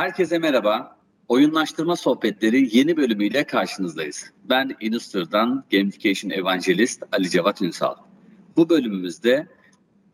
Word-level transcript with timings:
Herkese 0.00 0.38
merhaba. 0.38 0.96
Oyunlaştırma 1.28 1.96
sohbetleri 1.96 2.76
yeni 2.76 2.96
bölümüyle 2.96 3.44
karşınızdayız. 3.44 4.30
Ben 4.44 4.76
Induster'dan 4.80 5.64
Gamification 5.70 6.30
Evangelist 6.30 7.02
Ali 7.12 7.30
Cevat 7.30 7.62
Ünsal. 7.62 7.94
Bu 8.56 8.68
bölümümüzde 8.68 9.46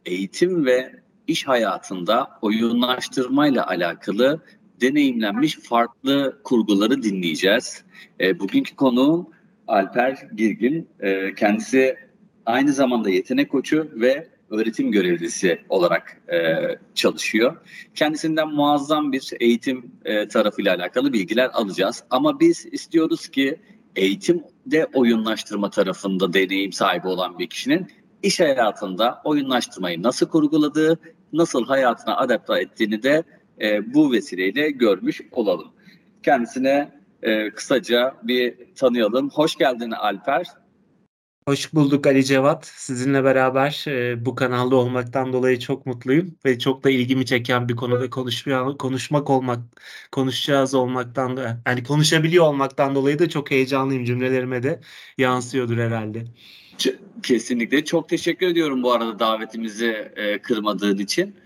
eğitim 0.07 0.67
ve 0.67 1.01
iş 1.27 1.49
hayatında 1.49 2.39
oyunlaştırmayla 2.43 3.67
alakalı 3.67 4.43
deneyimlenmiş 4.81 5.59
farklı 5.59 6.41
kurguları 6.45 7.03
dinleyeceğiz. 7.03 7.85
E, 8.21 8.41
bugünkü 8.41 8.77
konuğum 8.77 9.31
Alper 9.67 10.29
Girgin. 10.37 10.89
E, 11.01 11.35
kendisi 11.35 11.97
aynı 12.47 12.73
zamanda 12.73 13.11
yetenek 13.11 13.51
koçu 13.51 13.91
ve 13.95 14.29
öğretim 14.51 14.93
görevlisi 14.93 15.59
olarak 15.69 16.23
e, 16.33 16.55
çalışıyor. 16.95 17.57
Kendisinden 17.95 18.49
muazzam 18.49 19.13
bir 19.13 19.33
eğitim 19.41 19.91
e, 20.05 20.29
tarafıyla 20.29 20.75
alakalı 20.75 21.13
bilgiler 21.13 21.51
alacağız. 21.53 22.05
Ama 22.11 22.41
biz 22.41 22.67
istiyoruz 22.67 23.29
ki 23.29 23.61
eğitimde 23.97 24.87
oyunlaştırma 24.95 25.71
tarafında 25.71 26.33
deneyim 26.33 26.73
sahibi 26.73 27.09
olan 27.09 27.39
bir 27.39 27.47
kişinin 27.47 27.87
iş 28.23 28.41
hayatında 28.41 29.21
oyunlaştırmayı 29.25 30.03
nasıl 30.03 30.29
kurguladığı, 30.29 30.99
nasıl 31.33 31.67
hayatına 31.67 32.17
adapte 32.17 32.61
ettiğini 32.61 33.03
de 33.03 33.23
e, 33.61 33.95
bu 33.95 34.13
vesileyle 34.13 34.71
görmüş 34.71 35.21
olalım. 35.33 35.69
Kendisine 36.23 36.93
e, 37.23 37.51
kısaca 37.51 38.15
bir 38.23 38.55
tanıyalım. 38.75 39.31
Hoş 39.31 39.57
geldin 39.57 39.91
Alper. 39.91 40.47
Hoş 41.49 41.75
bulduk 41.75 42.07
Ali 42.07 42.25
Cevat. 42.25 42.67
Sizinle 42.67 43.25
beraber 43.25 43.85
e, 43.89 44.25
bu 44.27 44.35
kanalda 44.35 44.77
olmaktan 44.77 45.33
dolayı 45.33 45.59
çok 45.59 45.87
mutluyum 45.87 46.39
ve 46.45 46.59
çok 46.59 46.85
da 46.85 46.91
ilgimi 46.91 47.27
çeken 47.27 47.69
bir 47.69 47.77
konuda 47.77 48.11
konuşmaya, 48.11 48.65
konuşmak 48.65 49.31
olmak, 49.31 49.59
konuşacağız 50.13 50.75
olmaktan 50.75 51.37
da 51.37 51.63
yani 51.67 51.85
konuşabiliyor 51.85 52.45
olmaktan 52.45 52.95
dolayı 52.95 53.19
da 53.19 53.29
çok 53.29 53.51
heyecanlıyım. 53.51 54.05
Cümlelerime 54.05 54.63
de 54.63 54.81
yansıyordur 55.19 55.79
herhalde. 55.79 56.25
Kesinlikle. 57.23 57.85
Çok 57.85 58.09
teşekkür 58.09 58.47
ediyorum 58.47 58.83
bu 58.83 58.93
arada 58.93 59.19
davetimizi 59.19 60.13
e, 60.17 60.39
kırmadığın 60.39 60.99
için. 60.99 61.37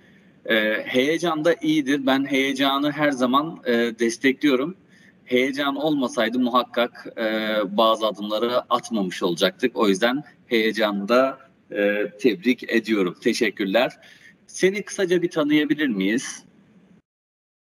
E, 0.46 0.82
heyecan 0.86 1.44
da 1.44 1.54
iyidir. 1.54 2.06
Ben 2.06 2.24
heyecanı 2.24 2.92
her 2.92 3.10
zaman 3.10 3.62
e, 3.66 3.72
destekliyorum 3.98 4.76
heyecan 5.30 5.76
olmasaydı 5.76 6.38
muhakkak 6.38 7.06
e, 7.16 7.56
bazı 7.76 8.06
adımları 8.06 8.60
atmamış 8.60 9.22
olacaktık. 9.22 9.76
O 9.76 9.88
yüzden 9.88 10.22
heyecanı 10.46 11.36
e, 11.70 12.10
tebrik 12.20 12.70
ediyorum. 12.70 13.16
Teşekkürler. 13.22 13.92
Seni 14.46 14.82
kısaca 14.82 15.22
bir 15.22 15.30
tanıyabilir 15.30 15.88
miyiz? 15.88 16.44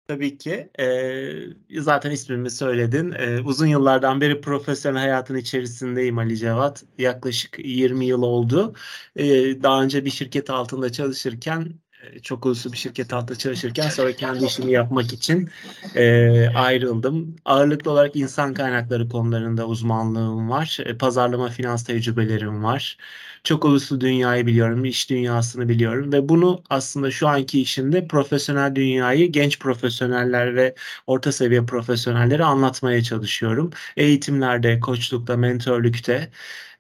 Tabii 0.09 0.39
ki. 0.39 0.71
E, 0.79 1.81
zaten 1.81 2.11
ismimi 2.11 2.51
söyledin. 2.51 3.13
E, 3.13 3.41
uzun 3.41 3.67
yıllardan 3.67 4.21
beri 4.21 4.41
profesyonel 4.41 5.01
hayatın 5.01 5.37
içerisindeyim 5.37 6.19
Ali 6.19 6.37
Cevat. 6.37 6.85
Yaklaşık 6.99 7.59
20 7.59 8.07
yıl 8.07 8.23
oldu. 8.23 8.75
E, 9.17 9.25
daha 9.63 9.83
önce 9.83 10.05
bir 10.05 10.11
şirket 10.11 10.51
altında 10.51 10.93
çalışırken 10.93 11.75
çok 12.23 12.47
uluslu 12.47 12.73
bir 12.73 12.77
şirket 12.77 13.13
altında 13.13 13.39
çalışırken 13.39 13.89
sonra 13.89 14.13
kendi 14.17 14.45
işimi 14.45 14.73
yapmak 14.73 15.13
için 15.13 15.51
e, 15.95 16.49
ayrıldım. 16.49 17.37
Ağırlıklı 17.45 17.91
olarak 17.91 18.17
insan 18.17 18.55
kaynakları 18.55 19.09
konularında 19.09 19.67
uzmanlığım 19.67 20.51
var. 20.51 20.79
E, 20.85 20.97
pazarlama, 20.99 21.49
finans 21.49 21.85
tecrübelerim 21.85 22.65
var. 22.65 22.97
Çok 23.45 23.65
uluslu 23.65 24.01
dünyayı 24.01 24.47
biliyorum, 24.47 24.85
iş 24.85 25.11
dünyasını 25.11 25.69
biliyorum 25.69 26.13
ve 26.13 26.29
bunu 26.29 26.63
aslında 26.71 27.11
şu 27.11 27.29
anki 27.29 27.61
işimde 27.61 28.07
profesyonel 28.09 28.75
dünyayı 28.75 29.33
genç 29.33 29.59
profesyoneller 29.59 30.57
ve 30.57 30.75
orta 31.07 31.33
seviye 31.33 31.67
profesyonelleri 31.67 32.45
anlatmaya 32.45 33.03
çalışıyorum. 33.03 33.71
Eğitimlerde, 33.97 34.81
koçlukta, 34.81 35.37
mentörlükte 35.37 36.31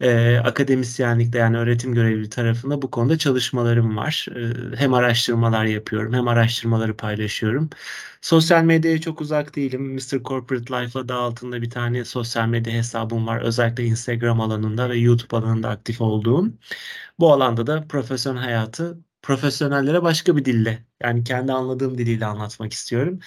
e, 0.00 0.36
akademisyenlikte 0.38 1.38
yani 1.38 1.58
öğretim 1.58 1.94
görevli 1.94 2.28
tarafında 2.30 2.82
bu 2.82 2.90
konuda 2.90 3.18
çalışmalarım 3.18 3.96
var. 3.96 4.26
E, 4.74 4.76
hem 4.76 4.94
araştırmalar 4.94 5.64
yapıyorum 5.64 6.12
hem 6.12 6.28
araştırmaları 6.28 6.96
paylaşıyorum. 6.96 7.70
Sosyal 8.20 8.64
medyaya 8.64 9.00
çok 9.00 9.20
uzak 9.20 9.56
değilim. 9.56 9.94
Mr. 9.94 10.22
Corporate 10.24 10.74
Life 10.74 10.98
adı 10.98 11.14
altında 11.14 11.62
bir 11.62 11.70
tane 11.70 12.04
sosyal 12.04 12.48
medya 12.48 12.72
hesabım 12.72 13.26
var. 13.26 13.40
Özellikle 13.42 13.84
Instagram 13.84 14.40
alanında 14.40 14.90
ve 14.90 14.96
YouTube 14.96 15.36
alanında 15.36 15.68
aktif 15.70 16.00
olduğum. 16.00 16.52
Bu 17.18 17.32
alanda 17.32 17.66
da 17.66 17.88
profesyonel 17.88 18.42
hayatı 18.42 19.03
profesyonellere 19.24 20.02
başka 20.02 20.36
bir 20.36 20.44
dille 20.44 20.84
yani 21.02 21.24
kendi 21.24 21.52
anladığım 21.52 21.98
diliyle 21.98 22.26
anlatmak 22.26 22.72
istiyorum. 22.72 23.18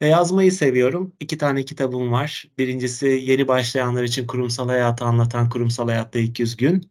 E, 0.00 0.06
yazmayı 0.06 0.52
seviyorum. 0.52 1.12
İki 1.20 1.38
tane 1.38 1.64
kitabım 1.64 2.12
var. 2.12 2.44
Birincisi 2.58 3.06
yeni 3.06 3.48
başlayanlar 3.48 4.02
için 4.02 4.26
kurumsal 4.26 4.68
hayatı 4.68 5.04
anlatan 5.04 5.48
Kurumsal 5.50 5.88
Hayatta 5.88 6.18
200 6.18 6.56
Gün. 6.56 6.90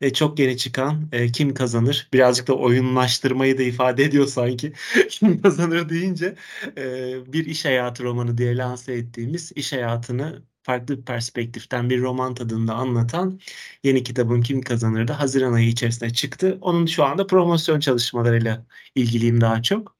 E, 0.00 0.12
çok 0.12 0.38
yeni 0.38 0.56
çıkan 0.56 1.08
e, 1.12 1.32
Kim 1.32 1.54
Kazanır? 1.54 2.08
Birazcık 2.12 2.48
da 2.48 2.54
oyunlaştırmayı 2.56 3.58
da 3.58 3.62
ifade 3.62 4.04
ediyor 4.04 4.26
sanki. 4.26 4.72
Kim 5.10 5.42
Kazanır 5.42 5.88
deyince 5.88 6.36
e, 6.78 7.32
bir 7.32 7.46
iş 7.46 7.64
hayatı 7.64 8.02
romanı 8.04 8.38
diye 8.38 8.56
lanse 8.56 8.92
ettiğimiz 8.92 9.52
iş 9.56 9.72
hayatını 9.72 10.42
farklı 10.66 10.98
bir 10.98 11.02
perspektiften 11.04 11.90
bir 11.90 12.00
roman 12.02 12.34
tadında 12.34 12.74
anlatan 12.74 13.40
yeni 13.82 14.02
kitabım 14.02 14.42
Kim 14.42 14.62
Kazanır'da 14.62 15.20
Haziran 15.20 15.52
ayı 15.52 15.68
içerisinde 15.68 16.10
çıktı. 16.10 16.58
Onun 16.60 16.86
şu 16.86 17.04
anda 17.04 17.26
promosyon 17.26 17.80
çalışmalarıyla 17.80 18.66
ilgiliyim 18.94 19.40
daha 19.40 19.62
çok. 19.62 19.96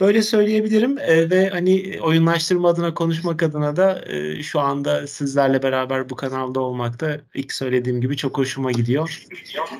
Böyle 0.00 0.22
söyleyebilirim 0.22 0.98
e, 0.98 1.30
ve 1.30 1.48
hani 1.48 1.98
oyunlaştırma 2.02 2.68
adına 2.68 2.94
konuşmak 2.94 3.42
adına 3.42 3.76
da 3.76 4.04
e, 4.06 4.42
şu 4.42 4.60
anda 4.60 5.06
sizlerle 5.06 5.62
beraber 5.62 6.10
bu 6.10 6.16
kanalda 6.16 6.60
olmak 6.60 7.00
da 7.00 7.20
ilk 7.34 7.52
söylediğim 7.52 8.00
gibi 8.00 8.16
çok 8.16 8.38
hoşuma 8.38 8.72
gidiyor. 8.72 9.26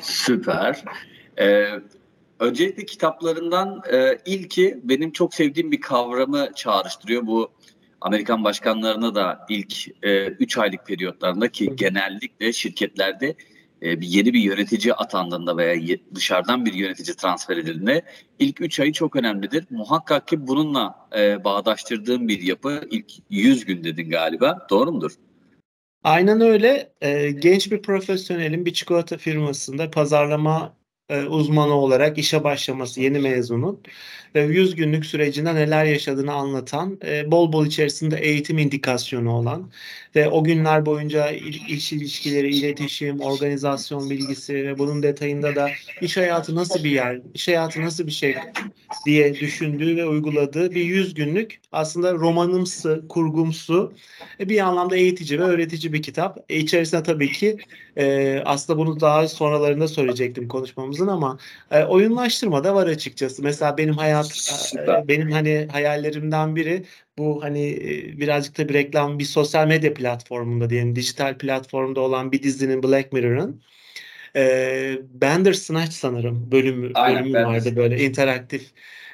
Süper. 0.00 0.84
Ee, 1.38 1.66
öncelikle 2.40 2.84
kitaplarından 2.86 3.82
e, 3.92 4.18
ilki 4.24 4.80
benim 4.82 5.12
çok 5.12 5.34
sevdiğim 5.34 5.72
bir 5.72 5.80
kavramı 5.80 6.48
çağrıştırıyor. 6.56 7.26
Bu 7.26 7.50
Amerikan 8.00 8.44
başkanlarına 8.44 9.14
da 9.14 9.46
ilk 9.48 9.88
3 10.02 10.56
e, 10.56 10.60
aylık 10.60 10.86
periyotlarında 10.86 11.48
ki 11.48 11.76
genellikle 11.76 12.52
şirketlerde 12.52 13.36
e, 13.82 14.00
bir 14.00 14.06
yeni 14.06 14.32
bir 14.32 14.40
yönetici 14.40 14.94
atandığında 14.94 15.56
veya 15.56 15.98
dışarıdan 16.14 16.64
bir 16.66 16.72
yönetici 16.72 17.16
transfer 17.16 17.56
edildiğinde 17.56 18.02
ilk 18.38 18.60
3 18.60 18.80
ayı 18.80 18.92
çok 18.92 19.16
önemlidir. 19.16 19.64
Muhakkak 19.70 20.28
ki 20.28 20.46
bununla 20.46 21.08
e, 21.16 21.44
bağdaştırdığım 21.44 22.28
bir 22.28 22.42
yapı 22.42 22.88
ilk 22.90 23.12
100 23.30 23.64
gün 23.64 23.84
dedin 23.84 24.10
galiba. 24.10 24.66
Doğru 24.70 24.92
mudur? 24.92 25.12
Aynen 26.02 26.40
öyle. 26.40 26.92
E, 27.00 27.30
genç 27.30 27.72
bir 27.72 27.82
profesyonelin 27.82 28.66
bir 28.66 28.72
çikolata 28.72 29.18
firmasında 29.18 29.90
pazarlama 29.90 30.79
e, 31.10 31.24
uzmanı 31.24 31.74
olarak 31.74 32.18
işe 32.18 32.44
başlaması 32.44 33.00
yeni 33.00 33.18
mezunun 33.18 33.80
ve 34.34 34.42
100 34.42 34.74
günlük 34.74 35.06
sürecinde 35.06 35.54
neler 35.54 35.84
yaşadığını 35.84 36.32
anlatan, 36.32 36.98
e, 37.04 37.30
bol 37.30 37.52
bol 37.52 37.66
içerisinde 37.66 38.16
eğitim 38.16 38.58
indikasyonu 38.58 39.32
olan 39.32 39.70
ve 40.16 40.28
o 40.28 40.44
günler 40.44 40.86
boyunca 40.86 41.30
iş 41.68 41.92
ilişkileri, 41.92 42.56
iletişim, 42.56 43.20
organizasyon 43.20 44.10
bilgisi 44.10 44.54
ve 44.54 44.78
bunun 44.78 45.02
detayında 45.02 45.56
da 45.56 45.70
iş 46.00 46.16
hayatı 46.16 46.54
nasıl 46.54 46.84
bir 46.84 46.90
yer, 46.90 47.20
iş 47.34 47.48
hayatı 47.48 47.82
nasıl 47.82 48.06
bir 48.06 48.12
şey 48.12 48.36
diye 49.06 49.34
düşündüğü 49.34 49.96
ve 49.96 50.06
uyguladığı 50.06 50.70
bir 50.70 50.84
100 50.84 51.14
günlük 51.14 51.60
aslında 51.72 52.12
romanımsı, 52.14 53.04
kurgumsu 53.08 53.92
e, 54.40 54.48
bir 54.48 54.60
anlamda 54.60 54.96
eğitici 54.96 55.40
ve 55.40 55.44
öğretici 55.44 55.92
bir 55.92 56.02
kitap. 56.02 56.38
E, 56.48 56.56
içerisinde 56.58 57.02
tabii 57.02 57.32
ki 57.32 57.56
e, 57.96 58.38
aslında 58.44 58.78
bunu 58.78 59.00
daha 59.00 59.28
sonralarında 59.28 59.88
söyleyecektim 59.88 60.48
konuşmamızın 61.00 61.06
ama 61.08 61.38
e, 61.70 61.84
oyunlaştırma 61.84 62.64
da 62.64 62.74
var 62.74 62.86
açıkçası. 62.86 63.42
Mesela 63.42 63.78
benim 63.78 63.94
hayat 63.94 64.26
e, 64.76 65.08
benim 65.08 65.30
hani 65.30 65.68
hayallerimden 65.72 66.56
biri 66.56 66.84
bu 67.18 67.42
hani 67.42 67.76
birazcık 68.18 68.58
da 68.58 68.68
bir 68.68 68.74
reklam 68.74 69.18
bir 69.18 69.24
sosyal 69.24 69.66
medya 69.66 69.94
platformunda 69.94 70.70
diyelim 70.70 70.96
dijital 70.96 71.38
platformda 71.38 72.00
olan 72.00 72.32
bir 72.32 72.42
dizinin 72.42 72.82
Black 72.82 73.12
Mirror'ın 73.12 73.62
e, 74.36 74.98
Bandersnatch 75.12 75.92
sanırım 75.92 76.50
bölümü, 76.52 76.90
Aynen, 76.94 77.24
bölümü 77.24 77.44
vardı 77.44 77.76
böyle 77.76 78.04
interaktif. 78.04 78.70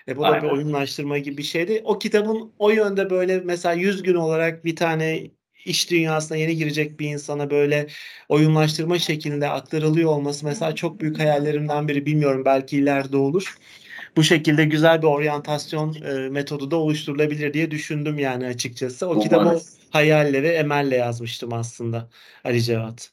E, 0.09 0.17
bu 0.17 0.23
da 0.23 0.43
bir 0.43 0.49
oyunlaştırma 0.49 1.19
gibi 1.19 1.39
bir 1.39 1.43
şeydi. 1.43 1.83
O 1.85 1.99
kitabın 1.99 2.53
o 2.59 2.71
yönde 2.71 3.11
böyle 3.11 3.41
mesela 3.41 3.75
100 3.75 4.03
gün 4.03 4.15
olarak 4.15 4.65
bir 4.65 4.77
tane 4.77 5.31
iş 5.67 5.91
dünyasına 5.91 6.39
yeni 6.39 6.57
girecek 6.57 7.01
bir 7.01 7.09
insana 7.09 7.51
böyle 7.51 7.87
oyunlaştırma 8.29 8.99
şeklinde 8.99 9.49
aktarılıyor 9.49 10.11
olması 10.11 10.47
mesela 10.47 10.75
çok 10.75 11.01
büyük 11.01 11.19
hayallerimden 11.19 11.89
biri. 11.89 12.07
Bilmiyorum 12.07 12.43
belki 12.45 12.77
ileride 12.77 13.17
olur 13.17 13.57
bu 14.17 14.23
şekilde 14.23 14.65
güzel 14.65 15.03
bir 15.03 15.07
oryantasyon 15.07 15.95
e, 15.95 16.29
metodu 16.29 16.71
da 16.71 16.77
oluşturulabilir 16.77 17.53
diye 17.53 17.71
düşündüm 17.71 18.19
yani 18.19 18.47
açıkçası. 18.47 19.07
O 19.07 19.11
Umarım. 19.11 19.23
kitabı 19.23 19.61
hayalle 19.91 20.43
ve 20.43 20.49
emelle 20.49 20.97
yazmıştım 20.97 21.53
aslında 21.53 22.09
Ali 22.45 22.63
Cevat. 22.63 23.11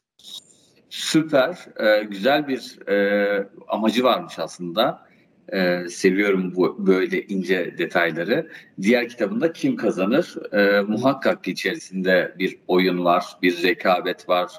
Süper, 0.89 1.57
ee, 1.77 2.03
güzel 2.03 2.47
bir 2.47 2.89
e, 2.89 3.47
amacı 3.67 4.03
varmış 4.03 4.39
aslında. 4.39 5.12
Ee, 5.53 5.89
seviyorum 5.89 6.55
bu 6.55 6.88
böyle 6.88 7.23
ince 7.23 7.75
detayları. 7.77 8.50
Diğer 8.81 9.09
kitabında 9.09 9.53
kim 9.53 9.75
kazanır? 9.75 10.35
Ee, 10.53 10.81
muhakkak 10.81 11.44
ki 11.44 11.51
içerisinde 11.51 12.35
bir 12.39 12.57
oyun 12.67 13.05
var, 13.05 13.25
bir 13.41 13.63
rekabet 13.63 14.29
var. 14.29 14.51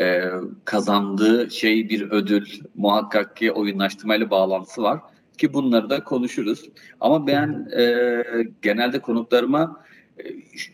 Ee, 0.00 0.24
kazandığı 0.64 1.50
şey 1.50 1.88
bir 1.88 2.10
ödül. 2.10 2.46
Muhakkak 2.74 3.36
ki 3.36 3.52
oyunlaştırmayla 3.52 4.30
bağlantısı 4.30 4.82
var 4.82 5.00
ki 5.38 5.54
bunları 5.54 5.90
da 5.90 6.04
konuşuruz. 6.04 6.64
Ama 7.00 7.26
ben 7.26 7.68
e, 7.78 8.22
genelde 8.62 8.98
konuklarıma 8.98 9.84
e, 10.18 10.24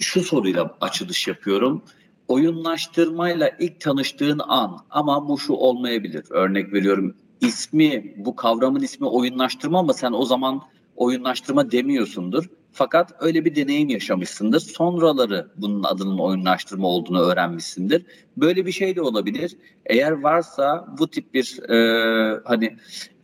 şu 0.01 0.21
soruyla 0.21 0.77
açılış 0.81 1.29
yapıyorum. 1.29 1.83
Oyunlaştırmayla 2.29 3.51
ilk 3.59 3.81
tanıştığın 3.81 4.41
an 4.49 4.79
ama 4.91 5.29
bu 5.29 5.39
şu 5.39 5.53
olmayabilir. 5.53 6.25
Örnek 6.31 6.73
veriyorum 6.73 7.15
ismi 7.47 8.15
bu 8.17 8.37
kavramın 8.37 8.81
ismi 8.81 9.07
oyunlaştırma 9.07 9.79
ama 9.79 9.93
sen 9.93 10.13
o 10.13 10.25
zaman 10.25 10.63
oyunlaştırma 10.97 11.71
demiyorsundur. 11.71 12.45
Fakat 12.73 13.15
öyle 13.21 13.45
bir 13.45 13.55
deneyim 13.55 13.89
yaşamışsındır. 13.89 14.61
Sonraları 14.61 15.51
bunun 15.57 15.83
adının 15.83 16.19
oyunlaştırma 16.19 16.89
olduğunu 16.89 17.21
öğrenmişsindir. 17.21 18.07
Böyle 18.37 18.67
bir 18.67 18.73
şey 18.73 18.97
de 18.97 19.03
olabilir. 19.03 19.57
Eğer 19.87 20.11
varsa 20.11 20.95
bu 20.99 21.09
tip 21.09 21.35
bir 21.35 21.71
e, 21.71 22.41
hani 22.45 22.77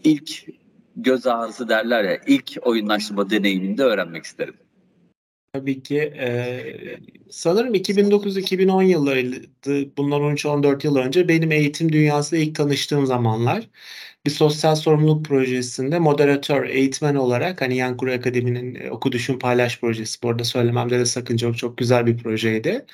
ilk 0.05 0.47
göz 0.97 1.27
ağrısı 1.27 1.69
derler 1.69 2.05
ya 2.05 2.19
ilk 2.27 2.59
oyunlaştırma 2.63 3.31
deneyimini 3.31 3.79
de 3.79 3.85
öğrenmek 3.85 4.25
isterim. 4.25 4.55
Tabii 5.53 5.83
ki. 5.83 5.99
E, 5.99 7.01
sanırım 7.31 7.75
2009-2010 7.75 8.83
yıllarıydı. 8.83 9.97
Bundan 9.97 10.21
13-14 10.23 10.85
yıl 10.85 10.97
önce 10.97 11.29
benim 11.29 11.53
eğitim 11.53 11.93
dünyasıyla 11.93 12.45
ilk 12.45 12.55
tanıştığım 12.55 13.07
zamanlar. 13.07 13.71
Bir 14.27 14.31
sosyal 14.31 14.75
sorumluluk 14.77 15.25
projesinde 15.27 15.99
moderatör, 15.99 16.65
eğitmen 16.65 17.15
olarak 17.15 17.61
hani 17.61 17.77
Yankuru 17.77 18.13
Akademi'nin 18.13 18.75
e, 18.75 18.91
Oku 18.91 19.13
Düşün 19.13 19.39
Paylaş 19.39 19.81
projesi. 19.81 20.23
Bu 20.23 20.29
arada 20.31 20.45
söylememde 20.45 20.99
de 20.99 21.07
sakınca 21.07 21.47
yok. 21.49 21.59
Çok 21.59 21.79
güzel 21.79 22.07
bir 22.07 22.19
projeydi. 22.19 22.87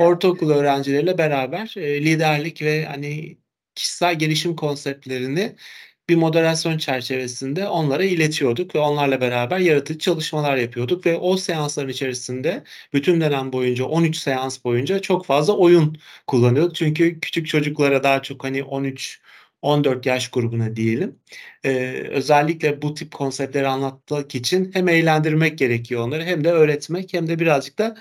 Ortaokul 0.00 0.50
öğrencileriyle 0.50 1.18
beraber 1.18 1.74
e, 1.76 2.04
liderlik 2.04 2.62
ve 2.62 2.84
hani 2.84 3.38
kişisel 3.74 4.18
gelişim 4.18 4.56
konseptlerini 4.56 5.56
bir 6.10 6.16
moderasyon 6.16 6.78
çerçevesinde 6.78 7.68
onlara 7.68 8.04
iletiyorduk 8.04 8.74
ve 8.74 8.78
onlarla 8.78 9.20
beraber 9.20 9.58
yaratıcı 9.58 9.98
çalışmalar 9.98 10.56
yapıyorduk 10.56 11.06
ve 11.06 11.16
o 11.16 11.36
seansların 11.36 11.88
içerisinde 11.88 12.64
bütün 12.92 13.20
dönem 13.20 13.52
boyunca 13.52 13.84
13 13.84 14.16
seans 14.16 14.64
boyunca 14.64 14.98
çok 14.98 15.26
fazla 15.26 15.56
oyun 15.56 15.98
kullanıyorduk. 16.26 16.74
Çünkü 16.76 17.20
küçük 17.20 17.46
çocuklara 17.48 18.02
daha 18.02 18.22
çok 18.22 18.44
hani 18.44 18.62
13 18.64 19.20
14 19.62 20.06
yaş 20.06 20.30
grubuna 20.30 20.76
diyelim. 20.76 21.18
Ee, 21.64 22.04
özellikle 22.10 22.82
bu 22.82 22.94
tip 22.94 23.12
konseptleri 23.12 23.68
anlatmak 23.68 24.34
için 24.34 24.70
hem 24.74 24.88
eğlendirmek 24.88 25.58
gerekiyor 25.58 26.02
onları 26.06 26.24
hem 26.24 26.44
de 26.44 26.52
öğretmek 26.52 27.12
hem 27.14 27.28
de 27.28 27.38
birazcık 27.38 27.78
da 27.78 27.96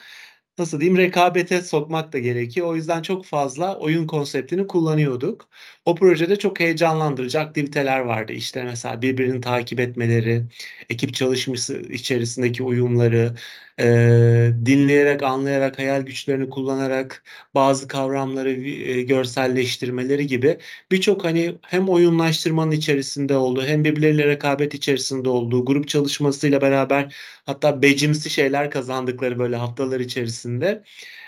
nasıl 0.59 0.79
diyeyim 0.79 0.97
rekabete 0.97 1.61
sokmak 1.61 2.13
da 2.13 2.19
gerekiyor. 2.19 2.67
O 2.67 2.75
yüzden 2.75 3.01
çok 3.01 3.25
fazla 3.25 3.77
oyun 3.79 4.07
konseptini 4.07 4.67
kullanıyorduk. 4.67 5.49
O 5.85 5.95
projede 5.95 6.35
çok 6.35 6.59
heyecanlandırıcı 6.59 7.39
aktiviteler 7.39 7.99
vardı. 7.99 8.33
İşte 8.33 8.63
mesela 8.63 9.01
birbirini 9.01 9.41
takip 9.41 9.79
etmeleri, 9.79 10.43
ekip 10.89 11.13
çalışması 11.13 11.79
içerisindeki 11.81 12.63
uyumları, 12.63 13.35
e, 13.79 14.51
dinleyerek, 14.65 15.23
anlayarak, 15.23 15.79
hayal 15.79 16.01
güçlerini 16.01 16.49
kullanarak 16.49 17.23
bazı 17.55 17.87
kavramları 17.87 18.51
e, 18.51 19.01
görselleştirmeleri 19.01 20.27
gibi 20.27 20.57
birçok 20.91 21.23
hani 21.25 21.55
hem 21.61 21.89
oyunlaştırmanın 21.89 22.71
içerisinde 22.71 23.37
olduğu 23.37 23.63
hem 23.65 23.83
birbirleriyle 23.83 24.27
rekabet 24.27 24.73
içerisinde 24.73 25.29
olduğu 25.29 25.65
grup 25.65 25.87
çalışmasıyla 25.87 26.61
beraber 26.61 27.15
hatta 27.45 27.81
becimsi 27.81 28.29
şeyler 28.29 28.71
kazandıkları 28.71 29.39
böyle 29.39 29.55
haftalar 29.55 29.99
içerisinde 29.99 30.83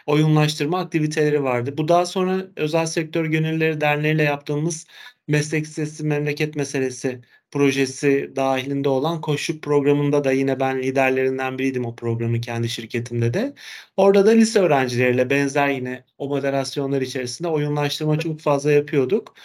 oyunlaştırma 0.05 0.79
aktiviteleri 0.79 1.43
vardı. 1.43 1.77
Bu 1.77 1.87
daha 1.87 2.05
sonra 2.05 2.47
Özel 2.55 2.85
Sektör 2.85 3.25
Gönülleri 3.25 3.81
Derneği 3.81 4.15
ile 4.15 4.23
yaptığımız 4.23 4.87
meslek 5.27 5.67
sesi 5.67 6.03
memleket 6.03 6.55
meselesi 6.55 7.21
projesi 7.51 8.31
dahilinde 8.35 8.89
olan 8.89 9.21
koşuk 9.21 9.63
programında 9.63 10.23
da 10.23 10.31
yine 10.31 10.59
ben 10.59 10.83
liderlerinden 10.83 11.57
biriydim 11.59 11.85
o 11.85 11.95
programı 11.95 12.41
kendi 12.41 12.69
şirketimde 12.69 13.33
de. 13.33 13.53
Orada 13.97 14.25
da 14.25 14.31
lise 14.31 14.59
öğrencileriyle 14.59 15.29
benzer 15.29 15.69
yine 15.69 16.03
o 16.17 16.27
moderasyonlar 16.29 17.01
içerisinde 17.01 17.47
oyunlaştırma 17.47 18.19
çok 18.19 18.39
fazla 18.39 18.71
yapıyorduk. 18.71 19.35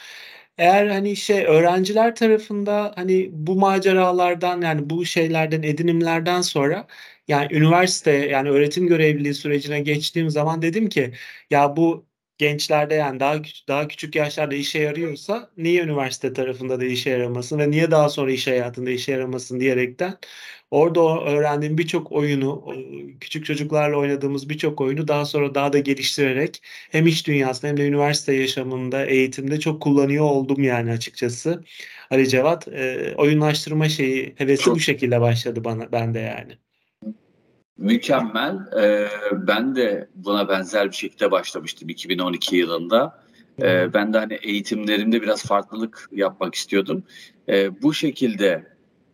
Eğer 0.58 0.86
hani 0.86 1.16
şey 1.16 1.44
öğrenciler 1.46 2.16
tarafında 2.16 2.92
hani 2.96 3.28
bu 3.32 3.56
maceralardan 3.56 4.60
yani 4.60 4.90
bu 4.90 5.04
şeylerden 5.04 5.62
edinimlerden 5.62 6.40
sonra 6.40 6.86
yani 7.28 7.54
üniversite 7.54 8.10
yani 8.12 8.50
öğretim 8.50 8.86
görevliliği 8.86 9.34
sürecine 9.34 9.80
geçtiğim 9.80 10.30
zaman 10.30 10.62
dedim 10.62 10.88
ki 10.88 11.12
ya 11.50 11.76
bu 11.76 12.06
gençlerde 12.38 12.94
yani 12.94 13.20
daha 13.20 13.36
daha 13.68 13.88
küçük 13.88 14.14
yaşlarda 14.16 14.54
işe 14.54 14.78
yarıyorsa 14.78 15.50
niye 15.56 15.82
üniversite 15.82 16.32
tarafında 16.32 16.80
da 16.80 16.84
işe 16.84 17.10
yaramasın 17.10 17.58
ve 17.58 17.70
niye 17.70 17.90
daha 17.90 18.08
sonra 18.08 18.30
iş 18.32 18.46
hayatında 18.46 18.90
işe 18.90 19.12
yaramasın 19.12 19.60
diyerekten 19.60 20.18
orada 20.70 21.20
öğrendiğim 21.24 21.78
birçok 21.78 22.12
oyunu 22.12 22.64
küçük 23.20 23.44
çocuklarla 23.46 23.96
oynadığımız 23.96 24.48
birçok 24.48 24.80
oyunu 24.80 25.08
daha 25.08 25.24
sonra 25.24 25.54
daha 25.54 25.72
da 25.72 25.78
geliştirerek 25.78 26.62
hem 26.90 27.06
iş 27.06 27.26
dünyasında 27.26 27.68
hem 27.70 27.76
de 27.76 27.86
üniversite 27.88 28.32
yaşamında 28.34 29.06
eğitimde 29.06 29.60
çok 29.60 29.82
kullanıyor 29.82 30.24
oldum 30.24 30.62
yani 30.62 30.92
açıkçası. 30.92 31.64
Ali 32.10 32.28
Cevat 32.28 32.68
oyunlaştırma 33.16 33.88
şeyi 33.88 34.34
hevesi 34.38 34.74
bu 34.74 34.80
şekilde 34.80 35.20
başladı 35.20 35.64
bana 35.64 35.92
bende 35.92 36.18
yani. 36.20 36.65
Mükemmel. 37.78 38.58
Ee, 38.76 39.08
ben 39.32 39.76
de 39.76 40.08
buna 40.14 40.48
benzer 40.48 40.90
bir 40.90 40.96
şekilde 40.96 41.30
başlamıştım 41.30 41.88
2012 41.88 42.56
yılında. 42.56 43.22
Ee, 43.62 43.94
ben 43.94 44.12
de 44.12 44.18
hani 44.18 44.34
eğitimlerimde 44.34 45.22
biraz 45.22 45.42
farklılık 45.42 46.08
yapmak 46.12 46.54
istiyordum. 46.54 47.04
Ee, 47.48 47.82
bu 47.82 47.94
şekilde 47.94 48.66